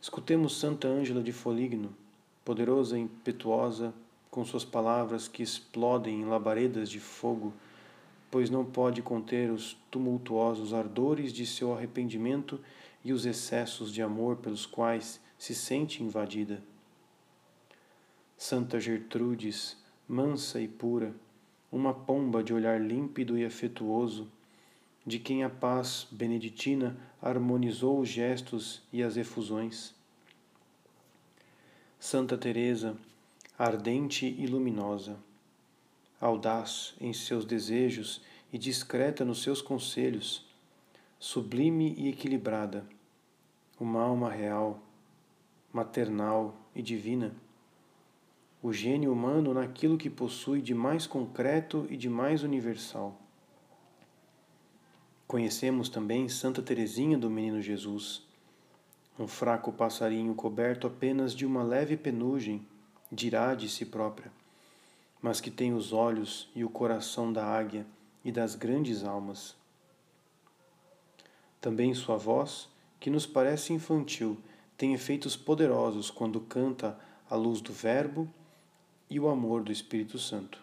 [0.00, 1.94] Escutemos Santa Ângela de Foligno,
[2.44, 3.94] poderosa e impetuosa,
[4.30, 7.54] com suas palavras que explodem em labaredas de fogo,
[8.30, 12.60] pois não pode conter os tumultuosos ardores de seu arrependimento
[13.04, 16.60] e os excessos de amor pelos quais se sente invadida.
[18.36, 19.76] Santa Gertrudes,
[20.08, 21.14] mansa e pura,
[21.74, 24.30] uma pomba de olhar límpido e afetuoso,
[25.04, 29.92] de quem a paz beneditina harmonizou os gestos e as efusões.
[31.98, 32.96] Santa Teresa,
[33.58, 35.18] ardente e luminosa,
[36.20, 38.22] audaz em seus desejos
[38.52, 40.46] e discreta nos seus conselhos,
[41.18, 42.86] sublime e equilibrada,
[43.80, 44.80] uma alma real,
[45.72, 47.34] maternal e divina,
[48.64, 53.14] o gênio humano naquilo que possui de mais concreto e de mais universal.
[55.26, 58.22] Conhecemos também Santa Teresinha do Menino Jesus,
[59.18, 62.66] um fraco passarinho coberto apenas de uma leve penugem,
[63.12, 64.32] dirá de si própria,
[65.20, 67.86] mas que tem os olhos e o coração da águia
[68.24, 69.54] e das grandes almas.
[71.60, 72.66] Também sua voz,
[72.98, 74.38] que nos parece infantil,
[74.74, 76.98] tem efeitos poderosos quando canta
[77.28, 78.26] a luz do Verbo
[79.14, 80.58] e o amor do Espírito Santo.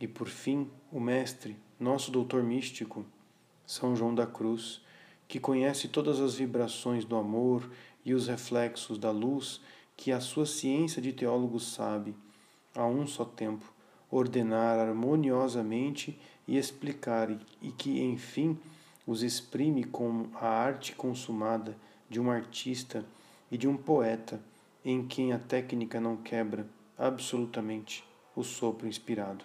[0.00, 3.04] E por fim, o Mestre, nosso doutor místico,
[3.66, 4.80] São João da Cruz,
[5.28, 7.70] que conhece todas as vibrações do amor
[8.06, 9.60] e os reflexos da luz
[9.98, 12.14] que a sua ciência de teólogo sabe,
[12.74, 13.70] a um só tempo,
[14.10, 17.28] ordenar harmoniosamente e explicar,
[17.60, 18.58] e que, enfim,
[19.06, 21.76] os exprime com a arte consumada
[22.08, 23.04] de um artista
[23.52, 24.40] e de um poeta
[24.82, 26.66] em quem a técnica não quebra
[26.98, 29.44] absolutamente o sopro inspirado.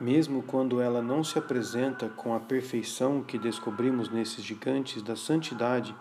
[0.00, 5.94] Mesmo quando ela não se apresenta com a perfeição que descobrimos nesses gigantes da santidade,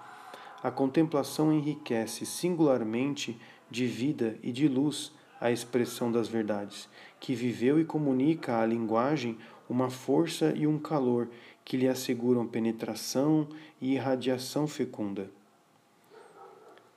[0.62, 3.40] a contemplação enriquece singularmente
[3.72, 6.90] de vida e de luz a expressão das verdades,
[7.20, 9.38] que viveu e comunica à linguagem
[9.70, 11.30] uma força e um calor
[11.64, 13.48] que lhe asseguram penetração
[13.82, 15.30] e irradiação fecunda.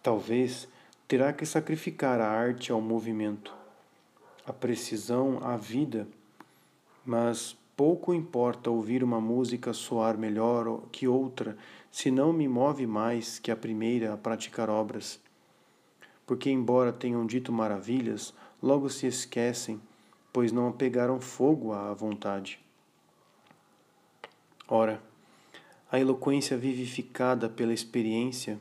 [0.02, 0.68] Talvez
[1.10, 3.52] terá que sacrificar a arte ao movimento,
[4.46, 6.06] a precisão à vida
[7.04, 11.58] mas pouco importa ouvir uma música soar melhor que outra
[11.90, 15.18] se não me move mais que a primeira a praticar obras.
[16.24, 18.32] Porque, embora tenham dito maravilhas,
[18.62, 19.80] logo se esquecem,
[20.32, 22.60] pois não pegaram fogo à vontade.
[24.68, 25.02] Ora,
[25.90, 28.60] a eloquência vivificada pela experiência,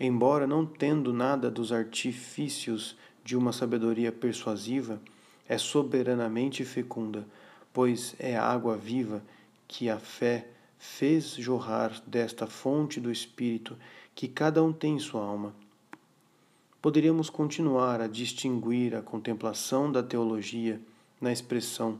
[0.00, 4.98] embora não tendo nada dos artifícios de uma sabedoria persuasiva,
[5.46, 7.26] é soberanamente fecunda,
[7.72, 9.22] pois é a água viva
[9.68, 10.48] que a fé
[10.78, 13.76] fez jorrar desta fonte do Espírito
[14.14, 15.54] que cada um tem em sua alma.
[16.80, 20.80] Poderíamos continuar a distinguir a contemplação da teologia
[21.20, 21.98] na expressão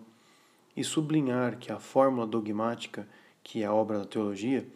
[0.75, 3.07] e sublinhar que a fórmula dogmática,
[3.45, 4.67] que é a obra da teologia,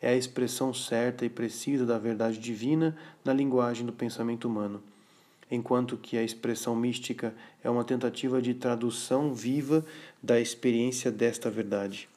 [0.00, 4.82] é a expressão certa e precisa da verdade divina na linguagem do pensamento humano
[5.50, 9.84] enquanto que a expressão mística é uma tentativa de tradução viva
[10.22, 12.08] da experiência desta verdade.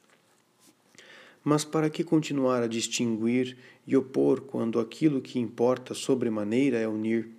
[1.44, 3.58] Mas para que continuar a distinguir
[3.88, 7.30] e opor quando aquilo que importa sobremaneira é unir?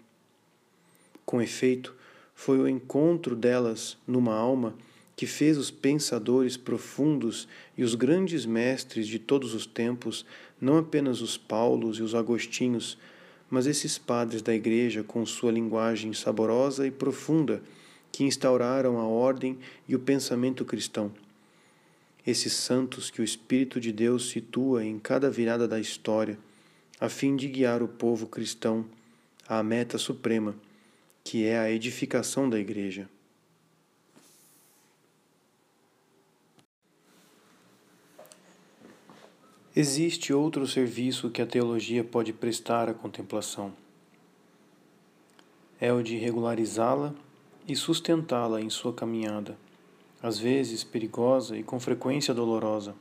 [1.26, 1.95] Com efeito,
[2.34, 4.74] foi o encontro delas numa alma
[5.21, 7.47] que fez os pensadores profundos
[7.77, 10.25] e os grandes mestres de todos os tempos,
[10.59, 12.97] não apenas os Paulos e os Agostinhos,
[13.51, 17.62] mas esses padres da Igreja, com sua linguagem saborosa e profunda,
[18.11, 21.12] que instauraram a ordem e o pensamento cristão.
[22.27, 26.39] Esses santos que o Espírito de Deus situa em cada virada da história,
[26.99, 28.87] a fim de guiar o povo cristão
[29.47, 30.57] à meta suprema,
[31.23, 33.07] que é a edificação da Igreja.
[39.75, 43.73] Existe outro serviço que a teologia pode prestar à contemplação.
[45.81, 47.14] É o de regularizá-la
[47.68, 49.57] e sustentá-la em sua caminhada,
[50.21, 52.97] às vezes perigosa e com frequência dolorosa.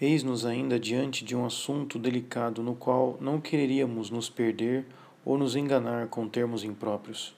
[0.00, 4.86] Eis-nos ainda diante de um assunto delicado no qual não quereríamos nos perder
[5.26, 7.34] ou nos enganar com termos impróprios.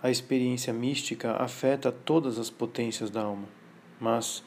[0.00, 3.48] A experiência mística afeta todas as potências da alma,
[4.00, 4.44] mas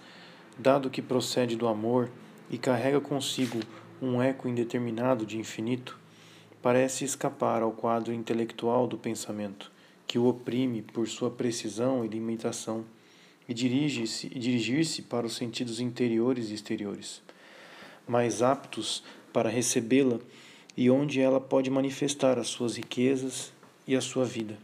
[0.58, 2.12] dado que procede do amor
[2.50, 3.60] e carrega consigo
[4.02, 6.00] um eco indeterminado de infinito,
[6.62, 9.72] parece escapar ao quadro intelectual do pensamento,
[10.06, 12.86] que o oprime por sua precisão e limitação,
[13.48, 17.22] e dirige-se dirigir-se para os sentidos interiores e exteriores,
[18.08, 20.20] mais aptos para recebê-la
[20.78, 23.52] e onde ela pode manifestar as suas riquezas
[23.88, 24.58] e a sua vida.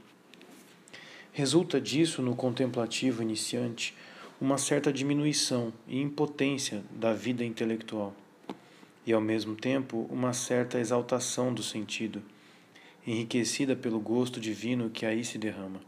[1.34, 3.96] Resulta disso no contemplativo iniciante
[4.42, 8.16] uma certa diminuição e impotência da vida intelectual,
[9.06, 12.24] e ao mesmo tempo uma certa exaltação do sentido,
[13.06, 15.82] enriquecida pelo gosto divino que aí se derrama.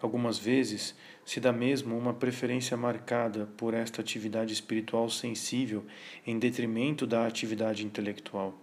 [0.00, 5.84] Algumas vezes se dá mesmo uma preferência marcada por esta atividade espiritual sensível
[6.24, 8.54] em detrimento da atividade intelectual.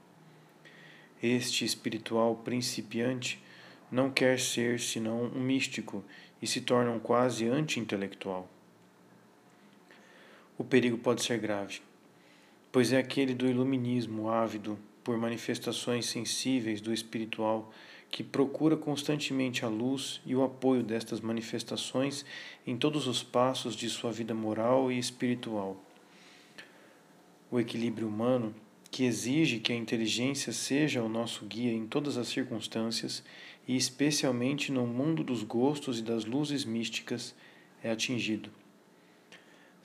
[1.21, 3.43] Este espiritual principiante
[3.91, 6.01] não quer ser senão um místico
[6.41, 8.49] e se torna um quase anti-intelectual.
[10.59, 11.79] O perigo pode ser grave,
[12.69, 17.71] pois é aquele do iluminismo ávido por manifestações sensíveis do espiritual
[18.11, 22.25] que procura constantemente a luz e o apoio destas manifestações
[22.67, 25.81] em todos os passos de sua vida moral e espiritual.
[27.49, 28.53] O equilíbrio humano,
[28.91, 33.23] que exige que a inteligência seja o nosso guia em todas as circunstâncias
[33.65, 37.33] e especialmente no mundo dos gostos e das luzes místicas,
[37.81, 38.58] é atingido.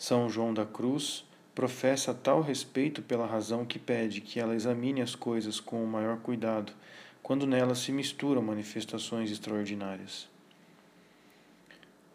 [0.04, 1.24] São João da Cruz
[1.54, 6.18] professa tal respeito pela razão que pede que ela examine as coisas com o maior
[6.18, 6.74] cuidado
[7.22, 10.28] quando nelas se misturam manifestações extraordinárias.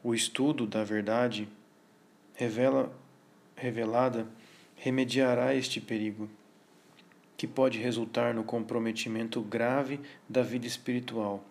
[0.04, 1.50] O estudo da verdade
[2.36, 2.96] revela,
[3.56, 4.28] revelada
[4.76, 6.30] remediará este perigo,
[7.36, 11.44] que pode resultar no comprometimento grave da vida espiritual.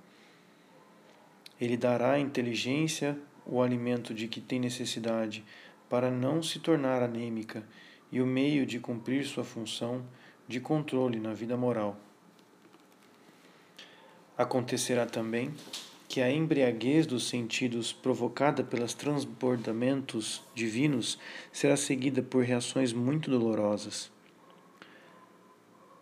[1.60, 5.42] Ele dará à inteligência o alimento de que tem necessidade
[5.88, 7.64] para não se tornar anêmica
[8.10, 10.04] e o meio de cumprir sua função
[10.46, 11.96] de controle na vida moral.
[14.36, 15.52] Acontecerá também
[16.08, 21.18] que a embriaguez dos sentidos provocada pelos transbordamentos divinos
[21.52, 24.10] será seguida por reações muito dolorosas.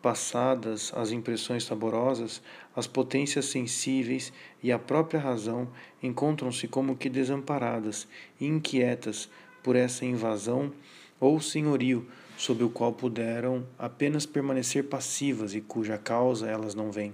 [0.00, 2.40] Passadas as impressões saborosas,
[2.76, 4.32] as potências sensíveis
[4.62, 5.68] e a própria razão
[6.00, 8.06] encontram-se como que desamparadas
[8.40, 9.28] e inquietas
[9.66, 10.72] por essa invasão
[11.18, 12.06] ou senhorio
[12.38, 17.12] sob o qual puderam apenas permanecer passivas e cuja causa elas não veem.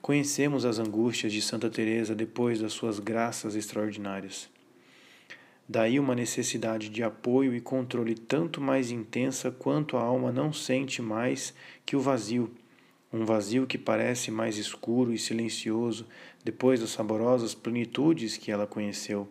[0.00, 4.48] Conhecemos as angústias de Santa Teresa depois das suas graças extraordinárias.
[5.68, 11.02] Daí uma necessidade de apoio e controle tanto mais intensa quanto a alma não sente
[11.02, 11.52] mais
[11.84, 12.50] que o vazio,
[13.12, 16.06] um vazio que parece mais escuro e silencioso
[16.42, 19.28] depois das saborosas plenitudes que ela conheceu.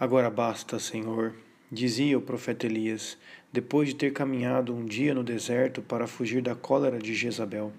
[0.00, 1.34] Agora basta, Senhor,
[1.72, 3.18] dizia o profeta Elias,
[3.52, 7.72] depois de ter caminhado um dia no deserto para fugir da cólera de Jezabel.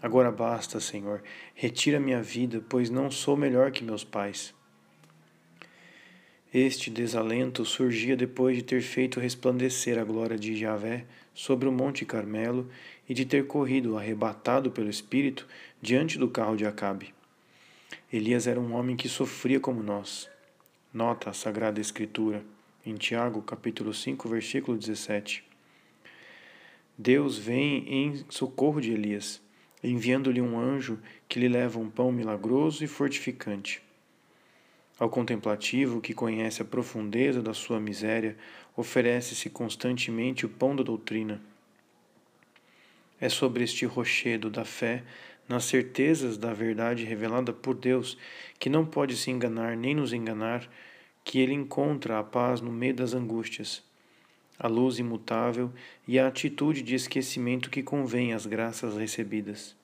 [0.00, 1.22] Agora basta, Senhor,
[1.54, 4.54] retira minha vida, pois não sou melhor que meus pais.
[6.52, 12.06] Este desalento surgia depois de ter feito resplandecer a glória de Javé sobre o Monte
[12.06, 12.70] Carmelo
[13.06, 15.46] e de ter corrido, arrebatado pelo Espírito,
[15.82, 17.12] diante do carro de Acabe.
[18.10, 20.32] Elias era um homem que sofria como nós.
[20.94, 22.44] Nota a Sagrada Escritura,
[22.86, 25.44] em Tiago, capítulo 5, versículo 17.
[26.96, 29.42] Deus vem em socorro de Elias
[29.84, 33.82] enviando-lhe um anjo que lhe leva um pão milagroso e fortificante.
[34.98, 38.36] Ao contemplativo, que conhece a profundeza da sua miséria,
[38.76, 41.40] oferece-se constantemente o pão da doutrina.
[43.20, 45.04] É sobre este rochedo da fé,
[45.48, 48.16] nas certezas da verdade revelada por Deus,
[48.58, 50.68] que não pode se enganar nem nos enganar,
[51.22, 53.82] que ele encontra a paz no meio das angústias
[54.58, 55.72] a luz imutável
[56.06, 59.76] e a atitude de esquecimento que convém às graças recebidas.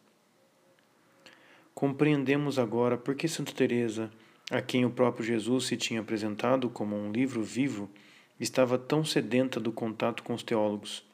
[1.75, 4.11] Compreendemos agora por que Santa Teresa,
[4.51, 7.91] a quem o próprio Jesus se tinha apresentado como um livro vivo,
[8.39, 11.05] estava tão sedenta do contato com os teólogos.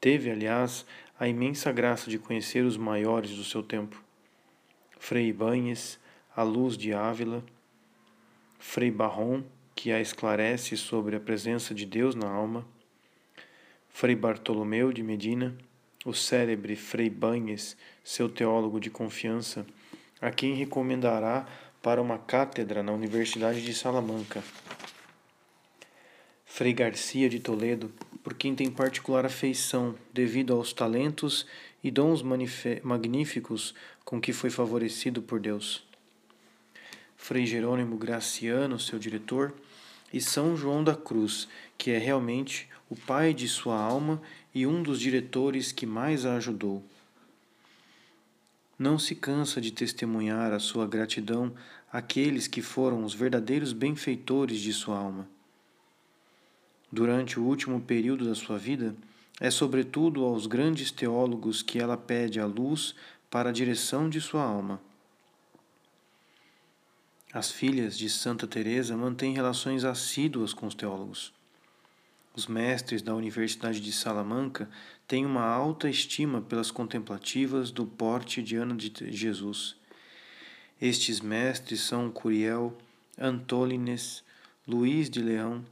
[0.00, 0.84] Teve, aliás,
[1.18, 4.02] a imensa graça de conhecer os maiores do seu tempo.
[4.98, 5.98] Frei Ibanhes,
[6.34, 7.44] a luz de Ávila,
[8.58, 9.42] Frei Barron,
[9.74, 12.66] que a esclarece sobre a presença de Deus na alma,
[13.88, 15.56] Frei Bartolomeu de Medina,
[16.04, 19.64] o célebre Frei Banhes, seu teólogo de confiança,
[20.20, 21.46] a quem recomendará
[21.80, 24.42] para uma cátedra na Universidade de Salamanca.
[26.44, 27.92] Frei Garcia de Toledo,
[28.24, 31.46] por quem tem particular afeição devido aos talentos
[31.82, 32.22] e dons
[32.82, 35.84] magníficos com que foi favorecido por Deus.
[37.18, 39.54] Frei Jerônimo Graciano, seu diretor,
[40.10, 41.46] e São João da Cruz,
[41.76, 44.22] que é realmente o pai de sua alma
[44.54, 46.82] e um dos diretores que mais a ajudou.
[48.78, 51.54] Não se cansa de testemunhar a sua gratidão
[51.92, 55.33] àqueles que foram os verdadeiros benfeitores de sua alma.
[56.94, 58.94] Durante o último período da sua vida,
[59.40, 62.94] é sobretudo aos grandes teólogos que ela pede a luz
[63.28, 64.80] para a direção de sua alma.
[67.32, 71.32] As filhas de Santa Teresa mantêm relações assíduas com os teólogos.
[72.32, 74.70] Os mestres da Universidade de Salamanca
[75.08, 79.74] têm uma alta estima pelas contemplativas do porte de Ana de Jesus
[80.80, 82.72] Estes mestres são Curiel,
[83.18, 84.22] Antolines,
[84.64, 85.64] Luís de Leão,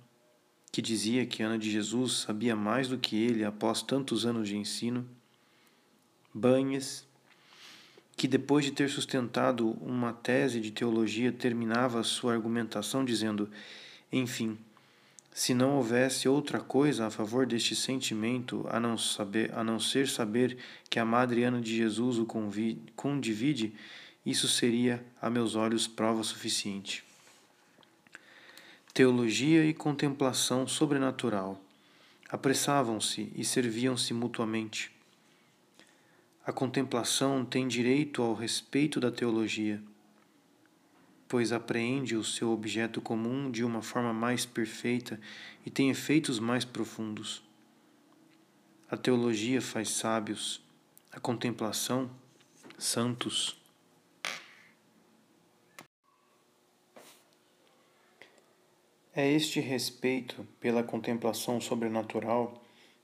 [0.72, 4.56] que dizia que Ana de Jesus sabia mais do que ele após tantos anos de
[4.56, 5.06] ensino,
[6.32, 7.06] Banhes,
[8.16, 13.50] que depois de ter sustentado uma tese de teologia terminava sua argumentação dizendo:
[14.10, 14.56] Enfim,
[15.30, 20.08] se não houvesse outra coisa a favor deste sentimento a não, saber, a não ser
[20.08, 20.56] saber
[20.88, 22.26] que a Madre Ana de Jesus o
[22.96, 23.74] condivide,
[24.24, 27.04] isso seria, a meus olhos, prova suficiente.
[28.94, 31.58] Teologia e contemplação sobrenatural
[32.28, 34.92] apressavam-se e serviam-se mutuamente.
[36.44, 39.82] A contemplação tem direito ao respeito da teologia,
[41.26, 45.18] pois apreende o seu objeto comum de uma forma mais perfeita
[45.64, 47.42] e tem efeitos mais profundos.
[48.90, 50.60] A teologia faz sábios,
[51.10, 52.10] a contemplação,
[52.76, 53.61] santos.
[59.14, 62.54] É este respeito pela contemplação sobrenatural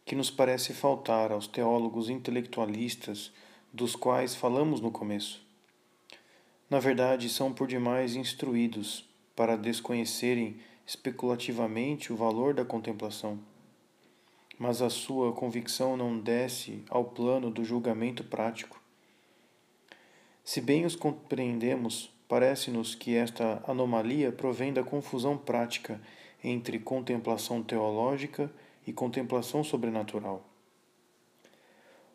[0.07, 3.31] que nos parece faltar aos teólogos intelectualistas
[3.71, 5.47] dos quais falamos no começo.
[6.71, 9.07] Na verdade, são por demais instruídos
[9.37, 13.39] para desconhecerem especulativamente o valor da contemplação.
[14.59, 18.81] Mas a sua convicção não desce ao plano do julgamento prático.
[20.43, 26.01] Se bem os compreendemos, parece-nos que esta anomalia provém da confusão prática
[26.45, 28.53] entre contemplação teológica
[28.87, 30.45] e contemplação sobrenatural.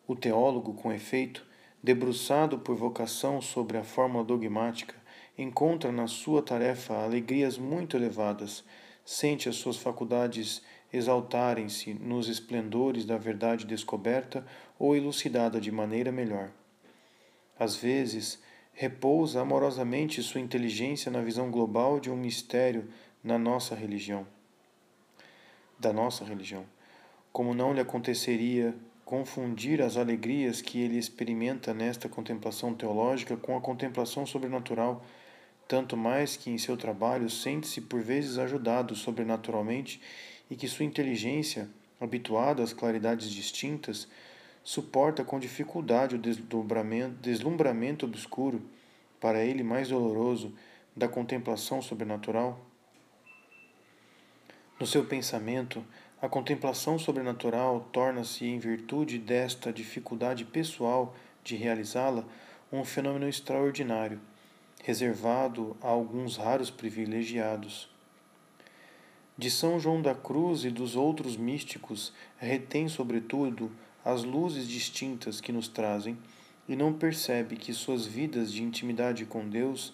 [0.07, 1.45] O teólogo, com efeito,
[1.81, 4.95] debruçado por vocação sobre a fórmula dogmática,
[5.37, 8.63] encontra na sua tarefa alegrias muito elevadas,
[9.03, 10.61] sente as suas faculdades
[10.91, 14.45] exaltarem-se nos esplendores da verdade descoberta
[14.77, 16.51] ou elucidada de maneira melhor.
[17.57, 18.42] Às vezes,
[18.73, 22.89] repousa amorosamente sua inteligência na visão global de um mistério
[23.23, 24.25] na nossa religião
[25.83, 26.65] da nossa religião,
[27.31, 33.61] como não lhe aconteceria confundir as alegrias que ele experimenta nesta contemplação teológica com a
[33.61, 35.05] contemplação sobrenatural,
[35.67, 40.01] tanto mais que em seu trabalho sente-se por vezes ajudado sobrenaturalmente
[40.49, 41.69] e que sua inteligência,
[41.99, 44.07] habituada às claridades distintas,
[44.63, 48.61] suporta com dificuldade o deslumbramento obscuro,
[49.19, 50.53] para ele mais doloroso,
[50.95, 52.59] da contemplação sobrenatural?
[54.79, 55.83] No seu pensamento,
[56.21, 62.23] a contemplação sobrenatural torna-se, em virtude desta dificuldade pessoal de realizá-la,
[62.71, 64.19] um fenômeno extraordinário,
[64.83, 67.89] reservado a alguns raros privilegiados.
[69.37, 73.71] De São João da Cruz e dos outros místicos, retém, sobretudo,
[74.03, 76.17] as luzes distintas que nos trazem
[76.67, 79.93] e não percebe que suas vidas de intimidade com Deus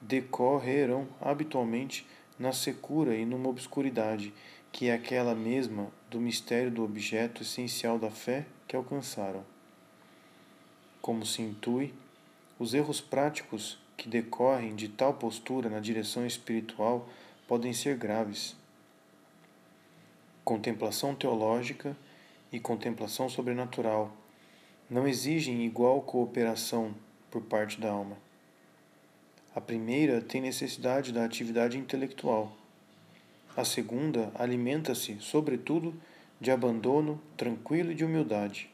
[0.00, 2.06] decorrerão habitualmente
[2.38, 4.32] na secura e numa obscuridade
[4.72, 9.44] que é aquela mesma do mistério do objeto essencial da fé que alcançaram.
[11.02, 11.92] Como se intui,
[12.58, 17.08] os erros práticos que decorrem de tal postura na direção espiritual
[17.46, 18.56] podem ser graves.
[20.44, 21.96] Contemplação teológica
[22.52, 24.16] e contemplação sobrenatural
[24.88, 26.94] não exigem igual cooperação
[27.30, 28.16] por parte da alma.
[29.54, 32.52] A primeira tem necessidade da atividade intelectual.
[33.56, 35.94] A segunda alimenta-se, sobretudo,
[36.40, 38.70] de abandono tranquilo e de humildade.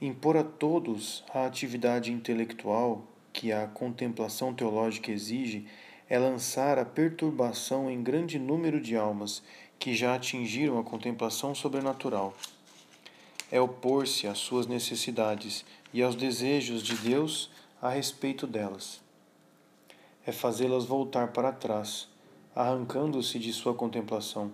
[0.00, 5.66] Impor a todos a atividade intelectual que a contemplação teológica exige
[6.08, 9.42] é lançar a perturbação em grande número de almas
[9.78, 12.34] que já atingiram a contemplação sobrenatural.
[13.50, 17.50] É opor-se às suas necessidades e aos desejos de Deus
[17.80, 19.00] a respeito delas.
[20.26, 22.08] É fazê-las voltar para trás,
[22.54, 24.52] arrancando-se de sua contemplação,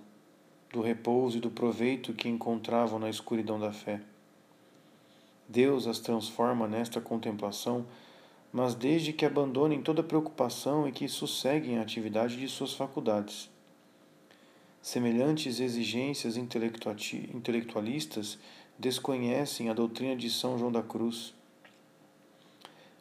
[0.71, 4.01] do repouso e do proveito que encontravam na escuridão da fé.
[5.49, 7.87] Deus as transforma nesta contemplação,
[8.53, 13.51] mas desde que abandonem toda preocupação e que sosseguem a atividade de suas faculdades.
[14.85, 18.39] Semelhantes exigências intelectualistas
[18.79, 21.33] desconhecem a doutrina de São João da Cruz.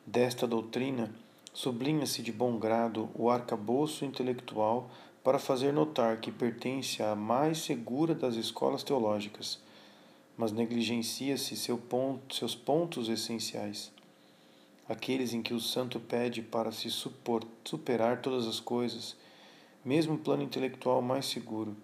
[0.05, 1.13] Desta doutrina,
[1.53, 4.89] sublinha-se de bom grado o arcabouço intelectual
[5.25, 9.59] para fazer notar que pertence à mais segura das escolas teológicas,
[10.37, 13.91] mas negligencia-se seu ponto, seus pontos essenciais,
[14.87, 19.17] aqueles em que o santo pede para se supor, superar todas as coisas,
[19.83, 21.75] mesmo o plano intelectual mais seguro,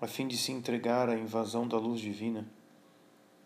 [0.00, 2.46] a fim de se entregar à invasão da luz divina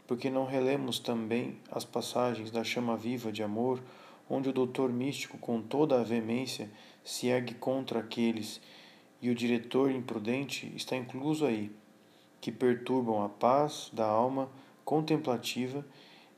[0.08, 3.80] porque não relemos também as passagens da chama viva de amor
[4.28, 6.70] onde o doutor místico, com toda a veemência,
[7.04, 8.60] se ergue contra aqueles,
[9.20, 11.70] e o diretor imprudente está incluso aí,
[12.40, 14.48] que perturbam a paz da alma
[14.84, 15.84] contemplativa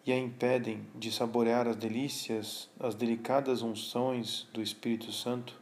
[0.04, 5.60] e a impedem de saborear as delícias, as delicadas unções do Espírito Santo?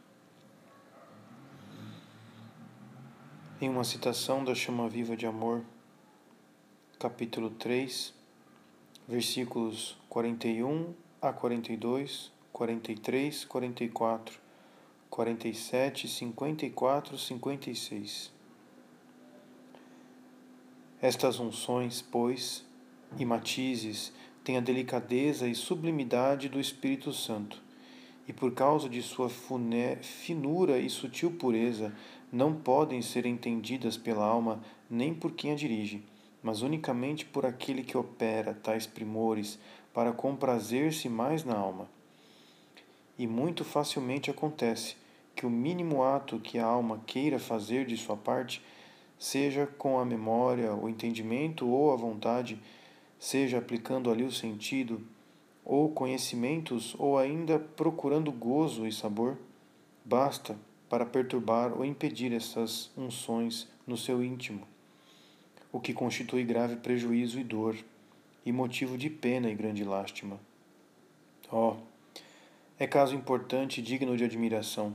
[3.61, 5.65] Em uma citação da Chama Viva de Amor,
[6.97, 8.13] capítulo 3,
[9.05, 14.39] versículos 41 a 42, 43, 44,
[15.09, 18.31] 47, 54, 56.
[21.01, 22.63] Estas unções, pois,
[23.17, 27.61] e matizes têm a delicadeza e sublimidade do Espírito Santo,
[28.25, 31.93] e por causa de sua finura e sutil pureza,
[32.31, 36.03] não podem ser entendidas pela alma nem por quem a dirige,
[36.41, 39.59] mas unicamente por aquele que opera tais primores
[39.93, 41.89] para comprazer-se mais na alma.
[43.17, 44.95] E muito facilmente acontece
[45.35, 48.61] que o mínimo ato que a alma queira fazer de sua parte,
[49.17, 52.61] seja com a memória, o entendimento ou a vontade,
[53.17, 55.01] seja aplicando ali o sentido,
[55.65, 59.37] ou conhecimentos, ou ainda procurando gozo e sabor,
[60.03, 60.57] basta
[60.89, 64.67] para perturbar ou impedir essas unções no seu íntimo,
[65.71, 67.77] o que constitui grave prejuízo e dor,
[68.45, 70.39] e motivo de pena e grande lástima.
[71.51, 71.75] Oh,
[72.79, 74.93] é caso importante e digno de admiração.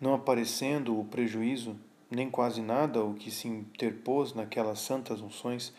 [0.00, 1.76] Não aparecendo o prejuízo,
[2.10, 5.72] nem quase nada o que se interpôs naquelas santas unções,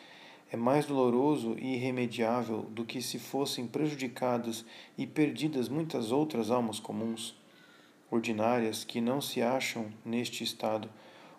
[0.51, 4.63] é mais doloroso e irremediável do que se fossem prejudicadas
[4.97, 7.35] e perdidas muitas outras almas comuns,
[8.13, 10.89] ordinárias, que não se acham neste estado,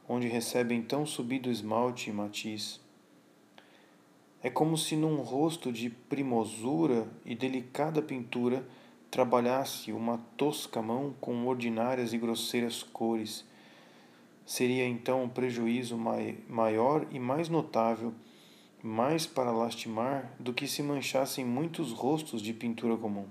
[0.08, 2.80] onde recebem tão subido esmalte e matiz.
[4.42, 8.66] É como se num rosto de primosura e delicada pintura
[9.10, 13.44] trabalhasse uma tosca mão com ordinárias e grosseiras cores.
[14.44, 15.96] Seria então um prejuízo
[16.48, 18.12] maior e mais notável
[18.86, 23.26] mais para lastimar do que se manchassem muitos rostos de pintura comum.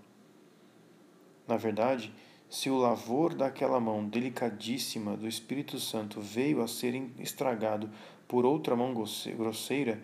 [1.48, 2.12] Na verdade,
[2.54, 7.90] se o lavor daquela mão delicadíssima do Espírito Santo veio a ser estragado
[8.28, 10.00] por outra mão grosseira,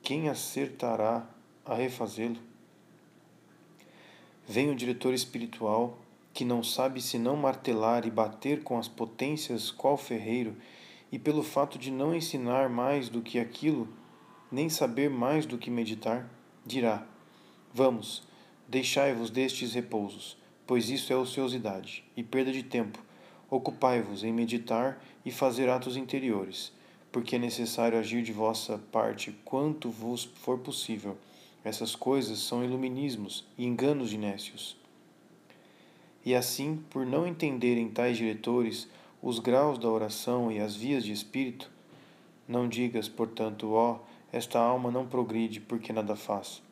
[0.00, 1.28] quem acertará
[1.64, 2.38] a refazê-lo?
[4.46, 5.98] Vem o diretor espiritual,
[6.32, 10.54] que não sabe senão martelar e bater com as potências qual ferreiro,
[11.10, 13.88] e pelo fato de não ensinar mais do que aquilo,
[14.48, 16.30] nem saber mais do que meditar,
[16.64, 17.04] dirá:
[17.72, 18.22] Vamos,
[18.68, 22.98] deixai-vos destes repousos, pois isso é ociosidade e perda de tempo.
[23.50, 26.72] Ocupai-vos em meditar e fazer atos interiores,
[27.12, 31.16] porque é necessário agir de vossa parte quanto vos for possível.
[31.62, 34.76] Essas coisas são iluminismos e enganos de nécios.
[36.24, 38.88] E assim, por não entenderem tais diretores
[39.22, 41.70] os graus da oração e as vias de espírito,
[42.46, 44.00] não digas, portanto, ó,
[44.32, 46.62] esta alma não progride porque nada faz.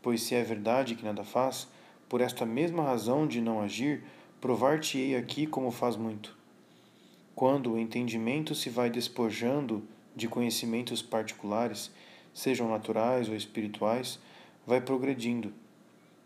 [0.00, 1.68] Pois se é verdade que nada faz,
[2.14, 4.04] por esta mesma razão de não agir,
[4.40, 6.38] provar-te-ei aqui como faz muito.
[7.34, 9.82] Quando o entendimento se vai despojando
[10.14, 11.90] de conhecimentos particulares,
[12.32, 14.20] sejam naturais ou espirituais,
[14.64, 15.52] vai progredindo.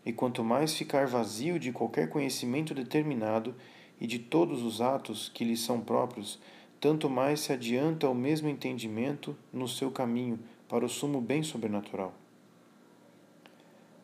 [0.05, 3.55] E quanto mais ficar vazio de qualquer conhecimento determinado
[3.99, 6.39] e de todos os atos que lhe são próprios,
[6.79, 12.13] tanto mais se adianta o mesmo entendimento no seu caminho para o sumo bem sobrenatural.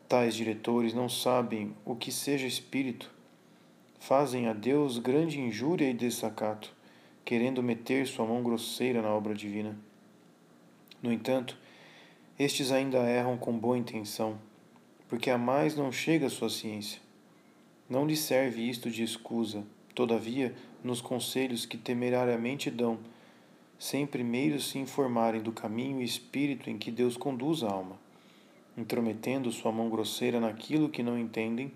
[0.07, 3.11] Tais diretores não sabem o que seja espírito,
[3.99, 6.71] fazem a Deus grande injúria e desacato,
[7.25, 9.75] querendo meter sua mão grosseira na obra divina.
[11.01, 11.57] No entanto,
[12.37, 14.37] estes ainda erram com boa intenção,
[15.09, 17.01] porque a mais não chega sua ciência.
[17.89, 20.53] Não lhe serve isto de escusa, todavia,
[20.83, 22.99] nos conselhos que temerariamente dão,
[23.79, 28.04] sem primeiro se informarem do caminho e espírito em que Deus conduz a alma,
[28.77, 31.71] intrometendo sua mão grosseira naquilo que não entendem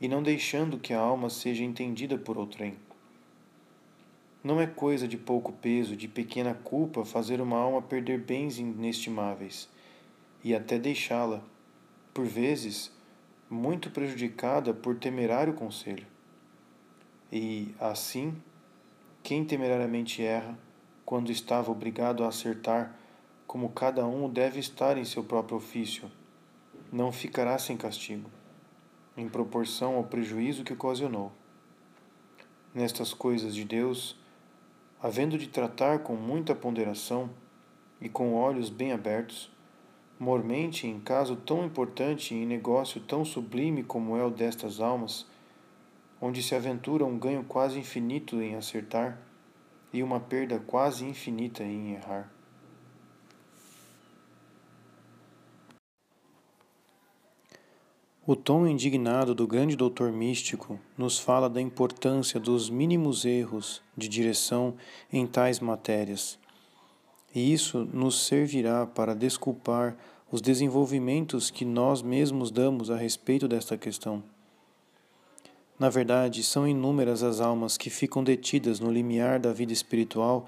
[0.00, 2.76] e não deixando que a alma seja entendida por outrem.
[4.42, 9.68] Não é coisa de pouco peso, de pequena culpa, fazer uma alma perder bens inestimáveis
[10.42, 11.42] e até deixá-la,
[12.12, 12.92] por vezes,
[13.48, 16.06] muito prejudicada por temerário conselho.
[17.32, 18.36] E, assim,
[19.22, 20.58] quem temerariamente erra,
[21.06, 22.94] quando estava obrigado a acertar,
[23.54, 26.10] como cada um deve estar em seu próprio ofício,
[26.92, 28.28] não ficará sem castigo,
[29.16, 31.30] em proporção ao prejuízo que ocasionou.
[32.74, 34.18] Nestas coisas de Deus,
[35.00, 37.30] havendo de tratar com muita ponderação
[38.00, 39.48] e com olhos bem abertos,
[40.18, 45.28] mormente em caso tão importante e em negócio tão sublime como é o destas almas,
[46.20, 49.16] onde se aventura um ganho quase infinito em acertar
[49.92, 52.33] e uma perda quase infinita em errar.
[58.26, 64.08] O tom indignado do grande doutor místico nos fala da importância dos mínimos erros de
[64.08, 64.72] direção
[65.12, 66.38] em tais matérias,
[67.34, 69.94] e isso nos servirá para desculpar
[70.32, 74.24] os desenvolvimentos que nós mesmos damos a respeito desta questão.
[75.78, 80.46] Na verdade, são inúmeras as almas que ficam detidas no limiar da vida espiritual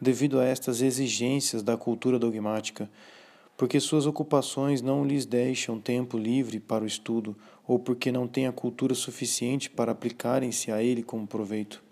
[0.00, 2.88] devido a estas exigências da cultura dogmática
[3.58, 7.36] porque suas ocupações não lhes deixam tempo livre para o estudo,
[7.66, 11.82] ou porque não têm a cultura suficiente para aplicarem-se a ele como proveito.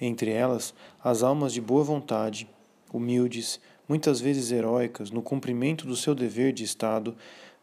[0.00, 2.48] Entre elas, as almas de boa vontade,
[2.92, 7.16] humildes, muitas vezes heróicas, no cumprimento do seu dever de Estado,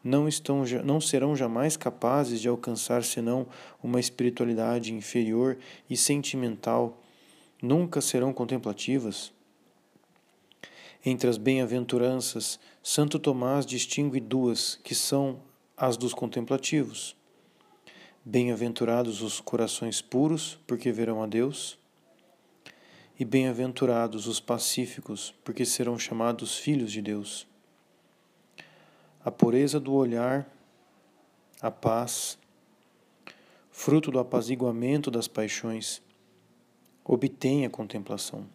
[0.04, 3.46] não, estão, não serão jamais capazes de alcançar senão
[3.82, 5.56] uma espiritualidade inferior
[5.88, 7.00] e sentimental,
[7.62, 9.32] nunca serão contemplativas,
[11.04, 15.40] entre as bem-aventuranças, Santo Tomás distingue duas, que são
[15.76, 17.16] as dos contemplativos.
[18.24, 21.76] Bem-aventurados os corações puros, porque verão a Deus.
[23.18, 27.48] E bem-aventurados os pacíficos, porque serão chamados filhos de Deus.
[29.24, 30.48] A pureza do olhar,
[31.60, 32.38] a paz,
[33.70, 36.00] fruto do apaziguamento das paixões,
[37.04, 38.46] obtém a contemplação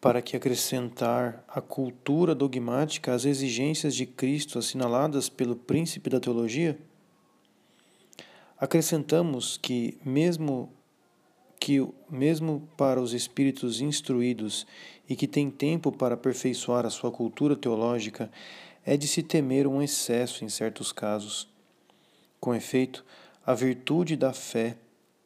[0.00, 6.78] para que acrescentar a cultura dogmática às exigências de Cristo assinaladas pelo príncipe da teologia?
[8.58, 10.72] Acrescentamos que mesmo
[11.58, 14.66] que mesmo para os espíritos instruídos
[15.06, 18.30] e que têm tempo para aperfeiçoar a sua cultura teológica,
[18.84, 21.46] é de se temer um excesso em certos casos.
[22.40, 23.04] Com efeito,
[23.44, 24.78] a virtude da fé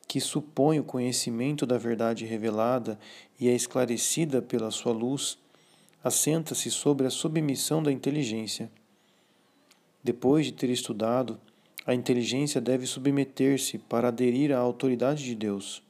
[0.07, 2.99] que supõe o conhecimento da verdade revelada
[3.39, 5.39] e é esclarecida pela sua luz,
[6.03, 8.71] assenta-se sobre a submissão da inteligência.
[10.03, 11.41] Depois de ter estudado,
[11.87, 15.83] a inteligência deve submeter-se para aderir à autoridade de Deus.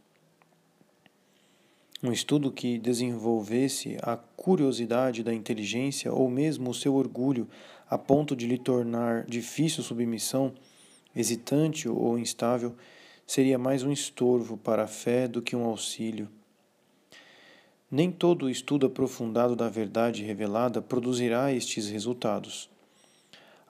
[2.03, 7.49] Um estudo que desenvolvesse a curiosidade da inteligência ou mesmo o seu orgulho
[7.89, 10.53] a ponto de lhe tornar difícil submissão,
[11.15, 12.75] hesitante ou instável,
[13.27, 16.29] seria mais um estorvo para a fé do que um auxílio.
[17.91, 22.69] Nem todo o estudo aprofundado da verdade revelada produzirá estes resultados.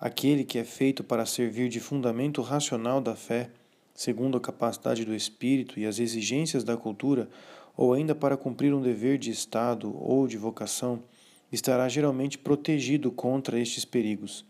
[0.00, 3.50] Aquele que é feito para servir de fundamento racional da fé,
[3.94, 7.28] segundo a capacidade do espírito e as exigências da cultura,
[7.76, 11.02] ou ainda para cumprir um dever de Estado ou de vocação,
[11.50, 14.44] estará geralmente protegido contra estes perigos.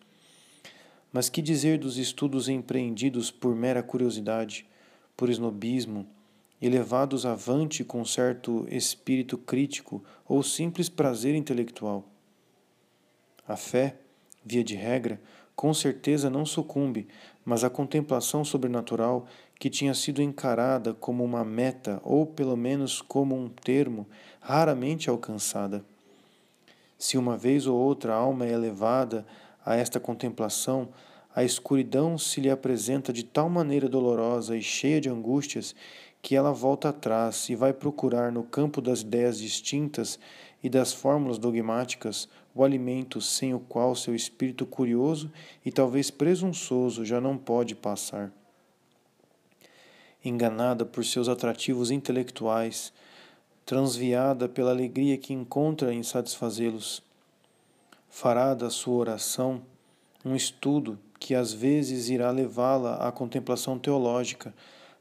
[1.13, 4.67] Mas que dizer dos estudos empreendidos por mera curiosidade?
[5.17, 6.07] Por esnobismo
[6.61, 12.05] e levados avante com certo espírito crítico ou simples prazer intelectual.
[13.47, 13.97] A fé,
[14.45, 15.21] via de regra,
[15.55, 17.07] com certeza não sucumbe,
[17.45, 19.27] mas a contemplação sobrenatural,
[19.59, 24.07] que tinha sido encarada como uma meta ou pelo menos como um termo,
[24.41, 25.85] raramente alcançada.
[26.99, 29.27] Se uma vez ou outra a alma é levada
[29.65, 30.89] a esta contemplação,
[31.35, 35.75] a escuridão se lhe apresenta de tal maneira dolorosa e cheia de angústias
[36.23, 40.19] que ela volta atrás e vai procurar no campo das ideias distintas
[40.63, 45.31] e das fórmulas dogmáticas o alimento sem o qual seu espírito curioso
[45.65, 48.33] e talvez presunçoso já não pode passar.
[50.25, 52.93] Enganada por seus atrativos intelectuais,
[53.67, 57.03] transviada pela alegria que encontra em satisfazê-los,
[58.09, 59.63] fará da sua oração
[60.25, 64.55] um estudo que às vezes irá levá-la à contemplação teológica,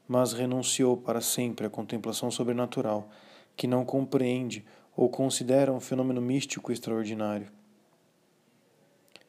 [0.08, 3.10] mas renunciou para sempre à contemplação sobrenatural,
[3.54, 4.64] que não compreende
[4.96, 7.52] ou considera um fenômeno místico extraordinário.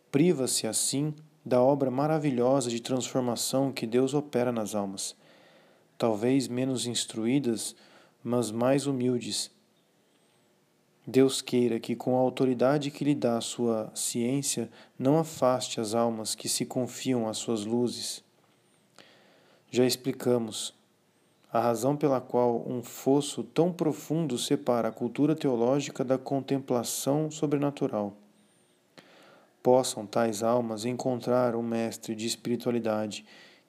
[0.10, 1.14] Priva-se, assim,
[1.46, 5.18] da obra maravilhosa de transformação que Deus opera nas almas,
[5.98, 7.76] talvez menos instruídas,
[8.24, 9.52] mas mais humildes
[11.08, 15.94] Deus queira que, com a autoridade que lhe dá a sua ciência, não afaste as
[15.94, 18.24] almas que se confiam às suas luzes.
[19.70, 20.74] Já explicamos
[21.54, 28.18] a razão pela qual um fosso tão profundo separa a cultura teológica da contemplação sobrenatural.
[29.62, 33.26] Possam tais almas encontrar um mestre de espiritualidade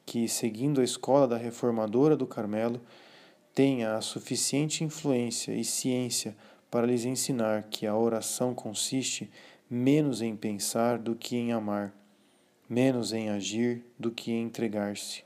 [0.06, 2.80] que, seguindo a escola da reformadora do Carmelo,
[3.54, 6.36] tenha a suficiente influência e ciência
[6.70, 9.30] para lhes ensinar que a oração consiste
[9.68, 11.94] menos em pensar do que em amar,
[12.68, 15.24] menos em agir do que em entregar-se.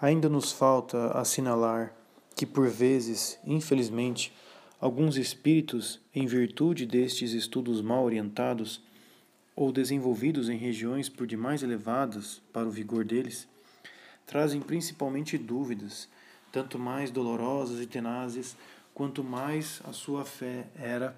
[0.00, 1.94] Ainda nos falta assinalar
[2.34, 4.32] que, por vezes, infelizmente,
[4.80, 8.82] alguns espíritos, em virtude destes estudos mal orientados
[9.56, 13.48] ou desenvolvidos em regiões por demais elevadas para o vigor deles,
[14.26, 16.08] trazem principalmente dúvidas,
[16.50, 18.56] tanto mais dolorosas e tenazes,
[18.94, 21.16] quanto mais a sua fé era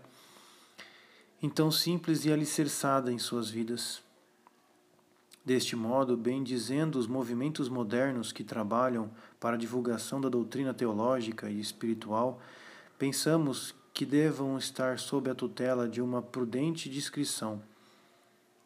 [1.43, 4.03] então simples e alicerçada em suas vidas.
[5.45, 11.49] Deste modo, bem dizendo os movimentos modernos que trabalham para a divulgação da doutrina teológica
[11.49, 12.41] e espiritual,
[12.99, 17.63] pensamos que devam estar sob a tutela de uma prudente discrição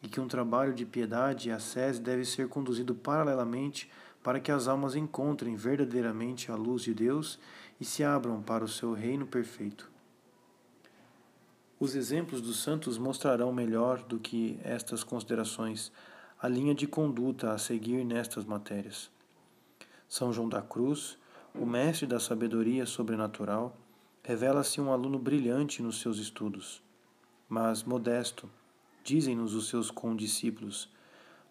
[0.01, 3.89] e que um trabalho de piedade e ascese deve ser conduzido paralelamente
[4.23, 7.39] para que as almas encontrem verdadeiramente a luz de Deus
[7.79, 9.89] e se abram para o seu reino perfeito.
[11.79, 15.91] Os exemplos dos santos mostrarão melhor do que estas considerações
[16.39, 19.09] a linha de conduta a seguir nestas matérias.
[20.07, 21.17] São João da Cruz,
[21.55, 23.75] o mestre da sabedoria sobrenatural,
[24.23, 26.83] revela-se um aluno brilhante nos seus estudos,
[27.49, 28.47] mas modesto,
[29.03, 30.89] dizem-nos os seus condiscípulos,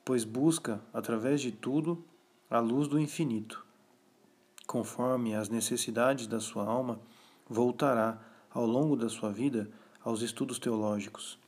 [0.05, 2.05] pois busca, através de tudo,
[2.51, 3.65] a luz do infinito.
[4.67, 7.01] Conforme as necessidades da sua alma,
[7.49, 8.21] voltará,
[8.51, 9.71] ao longo da sua vida,
[10.03, 11.39] aos estudos teológicos.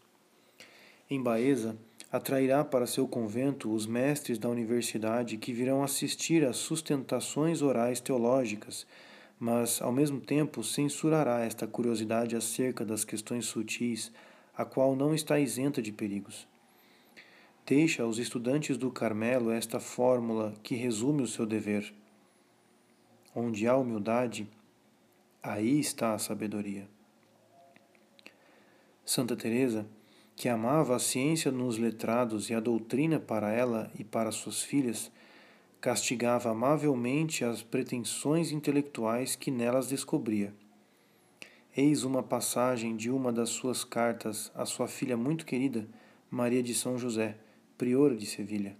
[1.10, 1.76] Em Baeza,
[2.12, 8.86] atrairá para seu convento os mestres da universidade que virão assistir às sustentações orais teológicas,
[9.40, 14.12] mas, ao mesmo tempo, censurará esta curiosidade acerca das questões sutis,
[14.56, 16.46] a qual não está isenta de perigos
[17.64, 21.92] deixa aos estudantes do Carmelo esta fórmula que resume o seu dever.
[23.34, 24.48] Onde há humildade,
[25.42, 26.86] aí está a sabedoria.
[29.04, 29.86] Santa Teresa,
[30.34, 35.10] que amava a ciência nos letrados e a doutrina para ela e para suas filhas,
[35.80, 40.54] castigava amavelmente as pretensões intelectuais que nelas descobria.
[41.76, 45.88] Eis uma passagem de uma das suas cartas à sua filha muito querida,
[46.30, 47.36] Maria de São José,
[47.82, 48.76] priora de Sevilha.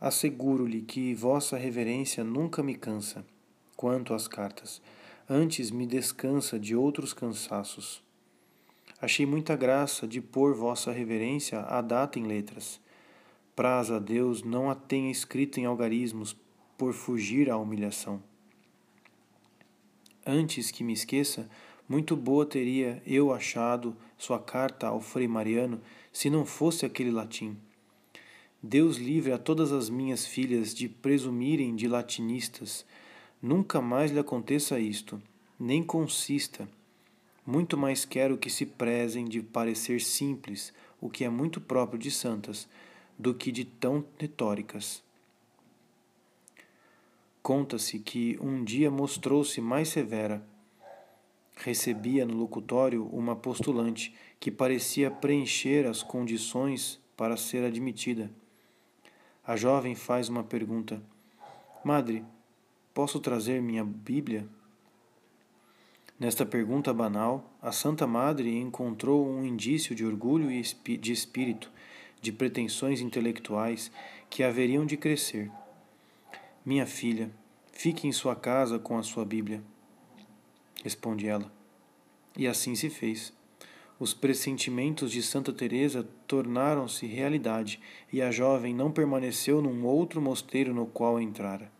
[0.00, 3.24] Asseguro-lhe que Vossa Reverência nunca me cansa,
[3.76, 4.82] quanto às cartas,
[5.28, 8.02] antes me descansa de outros cansaços.
[9.00, 12.80] Achei muita graça de pôr Vossa Reverência a data em letras.
[13.54, 16.36] Praz a Deus não a tenha escrita em algarismos
[16.76, 18.20] por fugir à humilhação.
[20.26, 21.48] Antes que me esqueça,
[21.88, 25.80] muito boa teria eu achado sua carta ao Frei Mariano
[26.12, 27.56] se não fosse aquele latim.
[28.62, 32.84] Deus livre a todas as minhas filhas de presumirem de latinistas.
[33.40, 35.20] Nunca mais lhe aconteça isto,
[35.58, 36.68] nem consista.
[37.46, 42.10] Muito mais quero que se prezem de parecer simples, o que é muito próprio de
[42.10, 42.68] santas,
[43.18, 45.02] do que de tão retóricas.
[47.42, 50.46] Conta-se que um dia mostrou-se mais severa
[51.64, 58.28] recebia no locutório uma postulante que parecia preencher as condições para ser admitida.
[59.46, 61.00] A jovem faz uma pergunta:
[61.84, 62.24] Madre,
[62.92, 64.48] posso trazer minha Bíblia?
[66.18, 70.62] Nesta pergunta banal, a Santa Madre encontrou um indício de orgulho e
[70.96, 71.70] de espírito,
[72.20, 73.92] de pretensões intelectuais
[74.28, 75.50] que haveriam de crescer.
[76.64, 77.30] Minha filha,
[77.70, 79.62] fique em sua casa com a sua Bíblia
[80.82, 81.50] responde ela.
[82.36, 83.32] E assim se fez.
[84.00, 87.78] Os pressentimentos de Santa Teresa tornaram-se realidade,
[88.10, 91.70] e a jovem não permaneceu num outro mosteiro no qual entrara.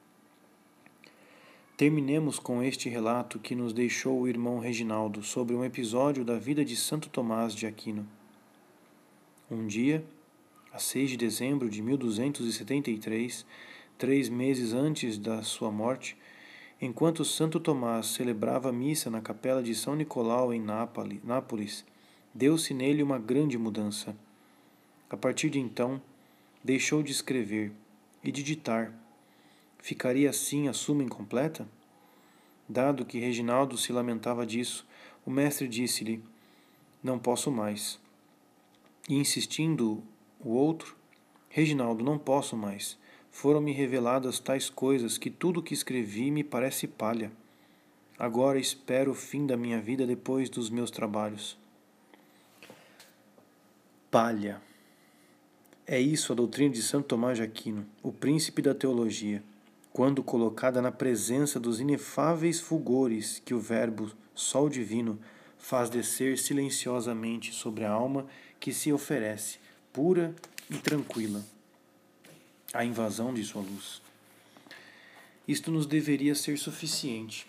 [1.79, 6.63] Terminemos com este relato que nos deixou o irmão Reginaldo sobre um episódio da vida
[6.63, 8.07] de Santo Tomás de Aquino.
[9.51, 10.05] Um dia,
[10.75, 13.47] a 6 de dezembro de 1273,
[13.97, 16.19] três meses antes da sua morte,
[16.83, 21.85] Enquanto Santo Tomás celebrava missa na capela de São Nicolau em Nápoles,
[22.35, 24.17] deu-se nele uma grande mudança.
[25.09, 26.01] A partir de então,
[26.63, 27.73] deixou de escrever
[28.23, 28.93] e de ditar.
[29.79, 31.69] Ficaria assim a suma incompleta?
[32.69, 34.87] Dado que Reginaldo se lamentava disso,
[35.27, 36.23] o mestre disse-lhe:
[37.03, 37.99] Não posso mais.
[39.09, 40.03] E insistindo
[40.39, 40.97] o outro,
[41.49, 42.99] Reginaldo, não posso mais
[43.31, 47.33] foram-me reveladas tais coisas que tudo que escrevi me parece palha.
[48.19, 51.59] Agora espero o fim da minha vida depois dos meus trabalhos.
[54.11, 54.61] Palha.
[55.87, 59.41] É isso a doutrina de Santo Tomás de Aquino, o príncipe da teologia.
[59.93, 65.19] quando colocada na presença dos inefáveis fulgores que o Verbo, Sol Divino,
[65.59, 68.27] faz descer silenciosamente sobre a alma
[68.59, 69.59] que se oferece,
[69.93, 70.35] pura
[70.69, 71.45] e tranquila,
[72.73, 74.01] à invasão de sua luz.
[75.47, 77.47] Isto nos deveria ser suficiente.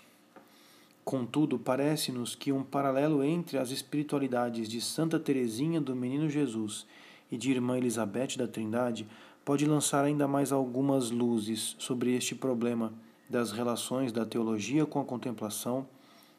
[1.03, 6.85] Contudo, parece-nos que um paralelo entre as espiritualidades de Santa Teresinha do Menino Jesus
[7.31, 9.07] e de Irmã Elizabeth da Trindade
[9.43, 12.93] pode lançar ainda mais algumas luzes sobre este problema
[13.29, 15.87] das relações da teologia com a contemplação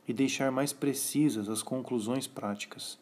[0.06, 2.98] e deixar mais precisas as conclusões práticas.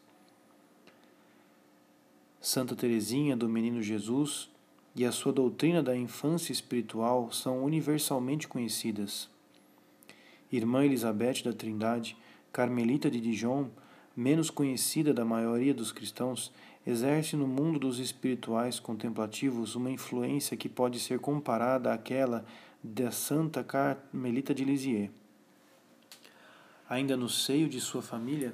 [2.40, 4.48] Santa Teresinha do Menino Jesus
[4.96, 9.28] e a sua doutrina da infância espiritual são universalmente conhecidas.
[10.52, 12.16] Irmã Elizabeth da Trindade,
[12.52, 13.68] Carmelita de Dijon,
[14.16, 16.52] menos conhecida da maioria dos cristãos,
[16.86, 22.44] exerce no mundo dos espirituais contemplativos uma influência que pode ser comparada àquela
[22.82, 25.10] da Santa Carmelita de Lisieux.
[26.88, 28.52] Ainda no seio de sua família,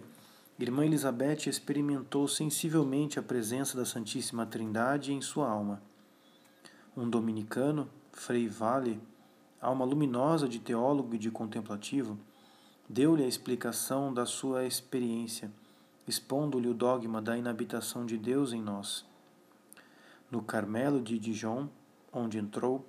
[0.59, 5.83] Irmã Elizabeth experimentou sensivelmente a presença da Santíssima Trindade em sua alma.
[6.97, 9.01] Um dominicano, Frei Vale,
[9.61, 12.19] alma luminosa de teólogo e de contemplativo,
[12.89, 15.51] deu-lhe a explicação da sua experiência
[16.07, 19.05] expondo-lhe o dogma da inabitação de Deus em nós.
[20.31, 21.69] No Carmelo de Dijon,
[22.13, 22.87] onde entrou,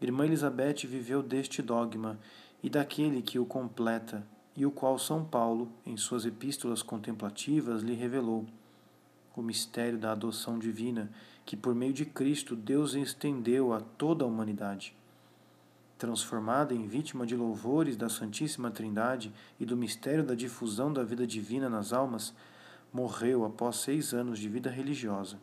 [0.00, 2.18] Irmã Elizabeth viveu deste dogma
[2.62, 7.94] e daquele que o completa, e o qual São Paulo, em suas epístolas contemplativas, lhe
[7.94, 8.44] revelou:
[9.34, 11.10] o mistério da adoção divina,
[11.46, 14.94] que por meio de Cristo Deus estendeu a toda a humanidade.
[15.98, 21.26] Transformada em vítima de louvores da Santíssima Trindade e do mistério da difusão da vida
[21.26, 22.32] divina nas almas,
[22.92, 25.38] morreu após seis anos de vida religiosa.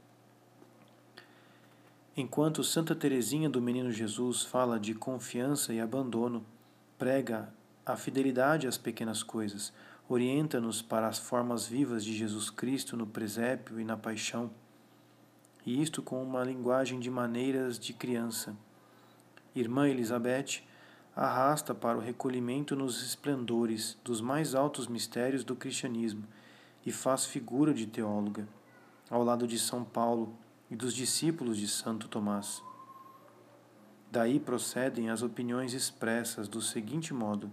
[2.17, 6.45] Enquanto Santa Teresinha do Menino Jesus fala de confiança e abandono,
[6.97, 7.53] prega
[7.85, 9.73] a fidelidade às pequenas coisas,
[10.07, 14.49] orienta-nos para as formas vivas de Jesus Cristo no presépio e na paixão,
[15.65, 18.55] e isto com uma linguagem de maneiras de criança.
[19.55, 20.61] Irmã Elizabeth
[21.15, 26.23] arrasta para o recolhimento nos esplendores dos mais altos mistérios do cristianismo
[26.85, 28.45] e faz figura de teóloga,
[29.09, 30.35] ao lado de São Paulo
[30.69, 32.61] e dos discípulos de Santo Tomás.
[34.11, 37.49] Daí procedem as opiniões expressas do seguinte modo: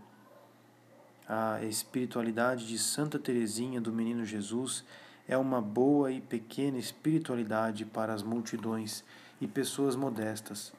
[1.29, 4.85] a espiritualidade de Santa Teresinha do Menino Jesus
[5.29, 9.05] é uma boa e pequena espiritualidade para as multidões
[9.41, 10.73] e pessoas modestas.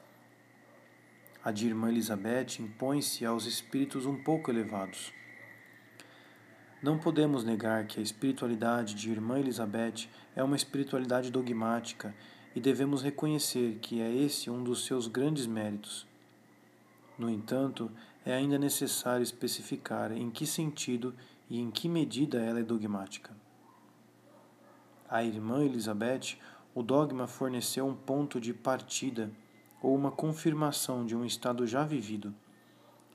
[1.44, 5.12] A de Irmã Elizabeth impõe-se aos espíritos um pouco elevados.
[6.82, 12.14] Não podemos negar que a espiritualidade de Irmã Elizabeth é uma espiritualidade dogmática
[12.56, 16.06] e devemos reconhecer que é esse um dos seus grandes méritos.
[17.18, 17.92] No entanto,
[18.24, 21.14] é ainda necessário especificar em que sentido
[21.50, 23.36] e em que medida ela é dogmática.
[25.06, 26.38] A Irmã Elizabeth,
[26.74, 29.30] o dogma forneceu um ponto de partida
[29.84, 32.34] ou uma confirmação de um estado já vivido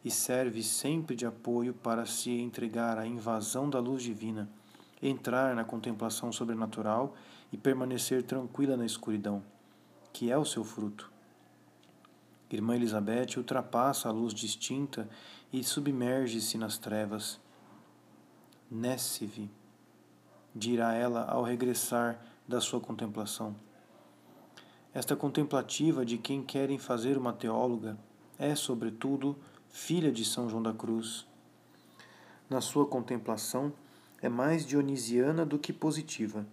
[0.06, 4.48] e serve sempre de apoio para se entregar à invasão da luz divina,
[5.02, 7.16] entrar na contemplação sobrenatural
[7.52, 9.44] e permanecer tranquila na escuridão,
[10.14, 11.12] que é o seu fruto.
[12.52, 15.10] Irmã Elizabeth ultrapassa a luz distinta
[15.52, 17.42] e submerge-se nas trevas.
[18.70, 19.50] Nesce-vi,
[20.54, 23.56] dirá ela ao regressar da sua contemplação.
[24.91, 27.95] Esta contemplativa de quem querem fazer uma teóloga
[28.40, 29.38] é, sobretudo,
[29.70, 31.28] filha de São João da Cruz.
[32.49, 33.72] Na sua contemplação,
[34.20, 36.44] é mais dionisiana do que positiva,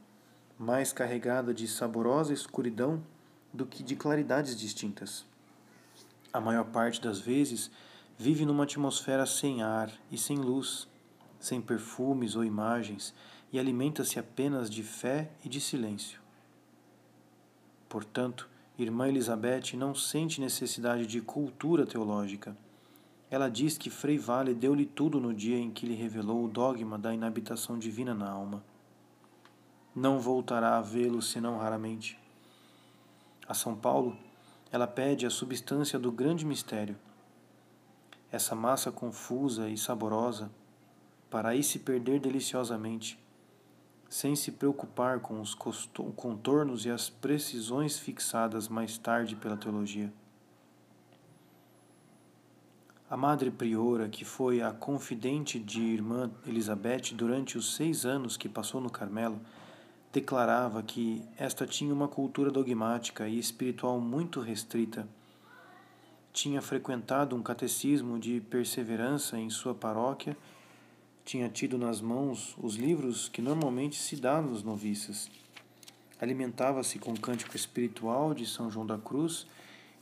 [0.58, 3.02] mais carregada de saborosa escuridão
[3.54, 5.24] do que de claridades distintas.
[6.30, 7.70] A maior parte das vezes
[8.18, 10.86] vive numa atmosfera sem ar e sem luz,
[11.40, 13.14] sem perfumes ou imagens,
[13.50, 16.25] e alimenta-se apenas de fé e de silêncio.
[17.88, 18.48] Portanto,
[18.78, 22.56] Irmã Elizabeth não sente necessidade de cultura teológica
[23.28, 26.96] ela diz que Frei Vale deu-lhe tudo no dia em que lhe revelou o dogma
[26.96, 28.62] da inabitação divina na alma.
[29.94, 32.18] Não voltará a vê-lo senão raramente.
[33.48, 34.16] A São Paulo,
[34.70, 36.96] ela pede a substância do grande mistério.
[38.30, 40.50] Essa massa confusa e saborosa,
[41.28, 43.18] para aí se perder deliciosamente,
[44.08, 50.12] sem se preocupar com os contornos e as precisões fixadas mais tarde pela teologia.
[53.08, 58.48] A madre priora, que foi a confidente de irmã Elizabeth durante os seis anos que
[58.48, 59.40] passou no Carmelo,
[60.12, 65.06] declarava que esta tinha uma cultura dogmática e espiritual muito restrita.
[66.32, 70.36] tinha frequentado um catecismo de perseverança em sua paróquia,
[71.26, 75.30] tinha tido nas mãos os livros que normalmente se dá nos noviças.
[76.18, 79.46] Alimentava-se com o cântico espiritual de São João da Cruz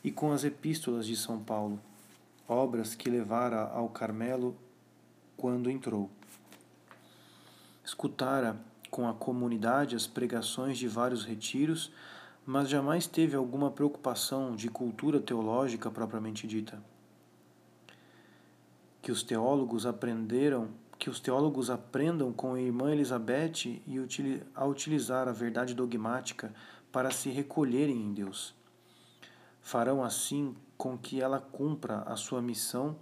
[0.05, 1.81] e com as epístolas de São Paulo,
[2.47, 4.57] obras que levara ao Carmelo
[5.37, 6.09] quando entrou.
[7.85, 8.57] Escutara
[8.89, 11.91] com a comunidade as pregações de vários retiros
[12.47, 16.83] mas jamais teve alguma preocupação de cultura teológica propriamente dita.
[19.01, 20.69] Que os teólogos aprenderam,
[20.99, 23.99] que os teólogos aprendam com a irmã Elizabeth e
[24.55, 26.55] a utilizar a verdade dogmática
[26.91, 28.55] para se recolherem em Deus.
[29.61, 32.97] Farão assim com que ela cumpra a sua missão,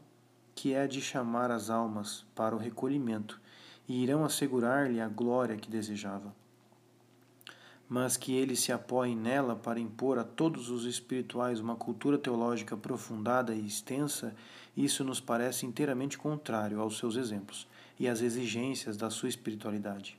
[0.54, 3.40] que é a de chamar as almas para o recolhimento,
[3.88, 6.32] e irão assegurar-lhe a glória que desejava
[7.92, 12.74] mas que eles se apoiem nela para impor a todos os espirituais uma cultura teológica
[12.74, 14.34] aprofundada e extensa,
[14.74, 17.68] isso nos parece inteiramente contrário aos seus exemplos
[18.02, 20.18] e às exigências da sua espiritualidade.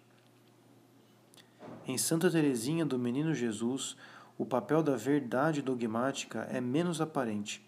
[1.85, 3.97] Em Santa Teresinha do Menino Jesus,
[4.37, 7.61] o papel da verdade dogmática é menos aparente.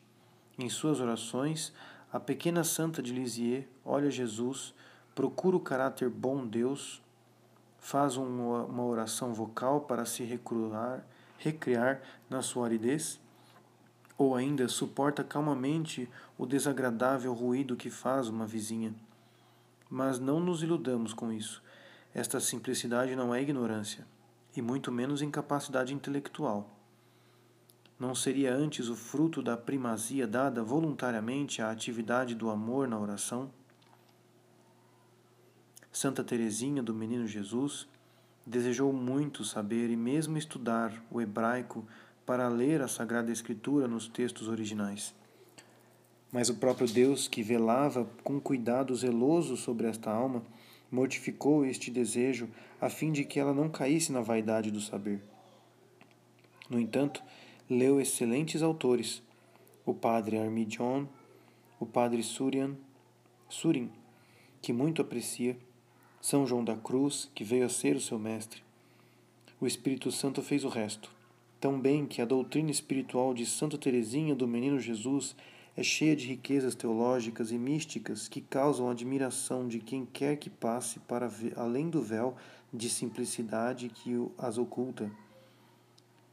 [0.58, 1.74] Em suas orações,
[2.14, 4.74] a pequena santa de Lisieux olha Jesus,
[5.14, 7.04] procura o caráter bom Deus,
[7.78, 11.06] faz uma oração vocal para se recruar,
[11.38, 13.20] recriar na sua aridez?
[14.18, 18.96] Ou ainda suporta calmamente o desagradável ruído que faz uma vizinha?
[19.96, 21.64] Mas não nos iludamos com isso.
[22.14, 24.06] Esta simplicidade não é ignorância,
[24.54, 26.70] e muito menos incapacidade intelectual.
[27.98, 33.50] Não seria antes o fruto da primazia dada voluntariamente à atividade do amor na oração?
[35.94, 37.88] Santa Teresinha do Menino Jesus
[38.46, 41.88] desejou muito saber e mesmo estudar o hebraico
[42.26, 45.16] para ler a Sagrada Escritura nos textos originais.
[46.36, 50.44] Mas o próprio Deus, que velava com cuidado zeloso sobre esta alma,
[50.92, 52.50] mortificou este desejo
[52.82, 55.24] a fim de que ela não caísse na vaidade do saber.
[56.70, 57.24] No entanto,
[57.70, 59.24] leu excelentes autores,
[59.86, 61.06] o padre Armidion,
[61.80, 62.76] o padre Surian,
[63.48, 63.90] Surin,
[64.62, 65.58] que muito aprecia,
[66.20, 68.62] são João da Cruz, que veio a ser o seu mestre.
[69.62, 71.10] O Espírito Santo fez o resto.
[71.62, 75.34] Tão bem que a doutrina espiritual de Santa Teresinha do Menino Jesus
[75.78, 81.00] é cheia de riquezas teológicas e místicas que causam admiração de quem quer que passe
[81.00, 82.36] para além do véu
[82.74, 85.12] de simplicidade que as oculta.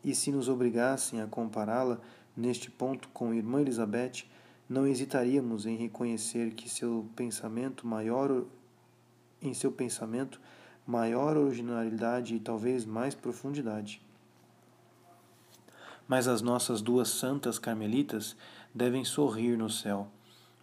[0.04, 2.00] E se nos obrigassem a compará-la
[2.36, 4.24] neste ponto com irmã Elizabeth,
[4.68, 8.44] não hesitaríamos em reconhecer que seu pensamento maior
[9.40, 10.40] em seu pensamento
[10.86, 14.00] maior originalidade e talvez mais profundidade.
[16.06, 18.36] Mas as nossas duas santas carmelitas
[18.74, 20.08] devem sorrir no céu,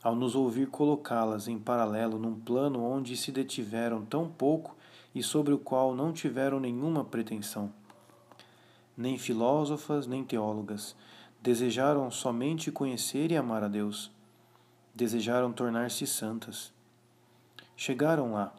[0.01, 4.75] ao nos ouvir colocá-las em paralelo num plano onde se detiveram tão pouco
[5.13, 7.71] e sobre o qual não tiveram nenhuma pretensão.
[8.95, 10.95] Nem filósofas, nem teólogas,
[11.41, 14.11] desejaram somente conhecer e amar a Deus.
[14.93, 16.73] Desejaram tornar-se santas.
[17.77, 18.53] Chegaram lá,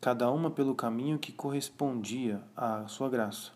[0.00, 3.50] cada uma pelo caminho que correspondia à sua graça.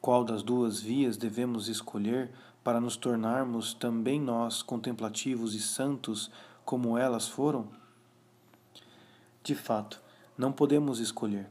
[0.00, 2.30] Qual das duas vias devemos escolher
[2.62, 6.30] para nos tornarmos também nós contemplativos e santos
[6.64, 7.68] como elas foram?
[9.42, 10.00] De fato,
[10.36, 11.46] não podemos escolher.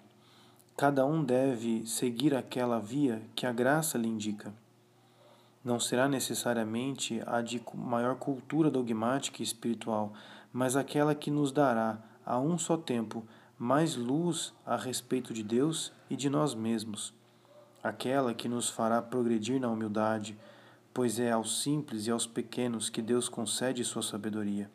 [0.77, 4.53] Cada um deve seguir aquela via que a graça lhe indica.
[5.63, 10.13] Não será necessariamente a de maior cultura dogmática e espiritual,
[10.53, 13.25] mas aquela que nos dará a um só tempo
[13.57, 17.13] mais luz a respeito de Deus e de nós mesmos,
[17.83, 20.37] aquela que nos fará progredir na humildade,
[20.99, 24.69] pois é aos simples e aos pequenos que Deus concede sua sabedoria.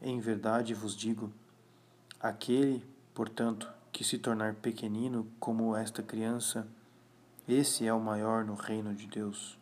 [0.00, 1.32] Em verdade vos digo:
[2.20, 2.80] aquele,
[3.12, 6.64] portanto, que se tornar pequenino como esta criança,
[7.48, 9.55] esse é o maior no reino de Deus.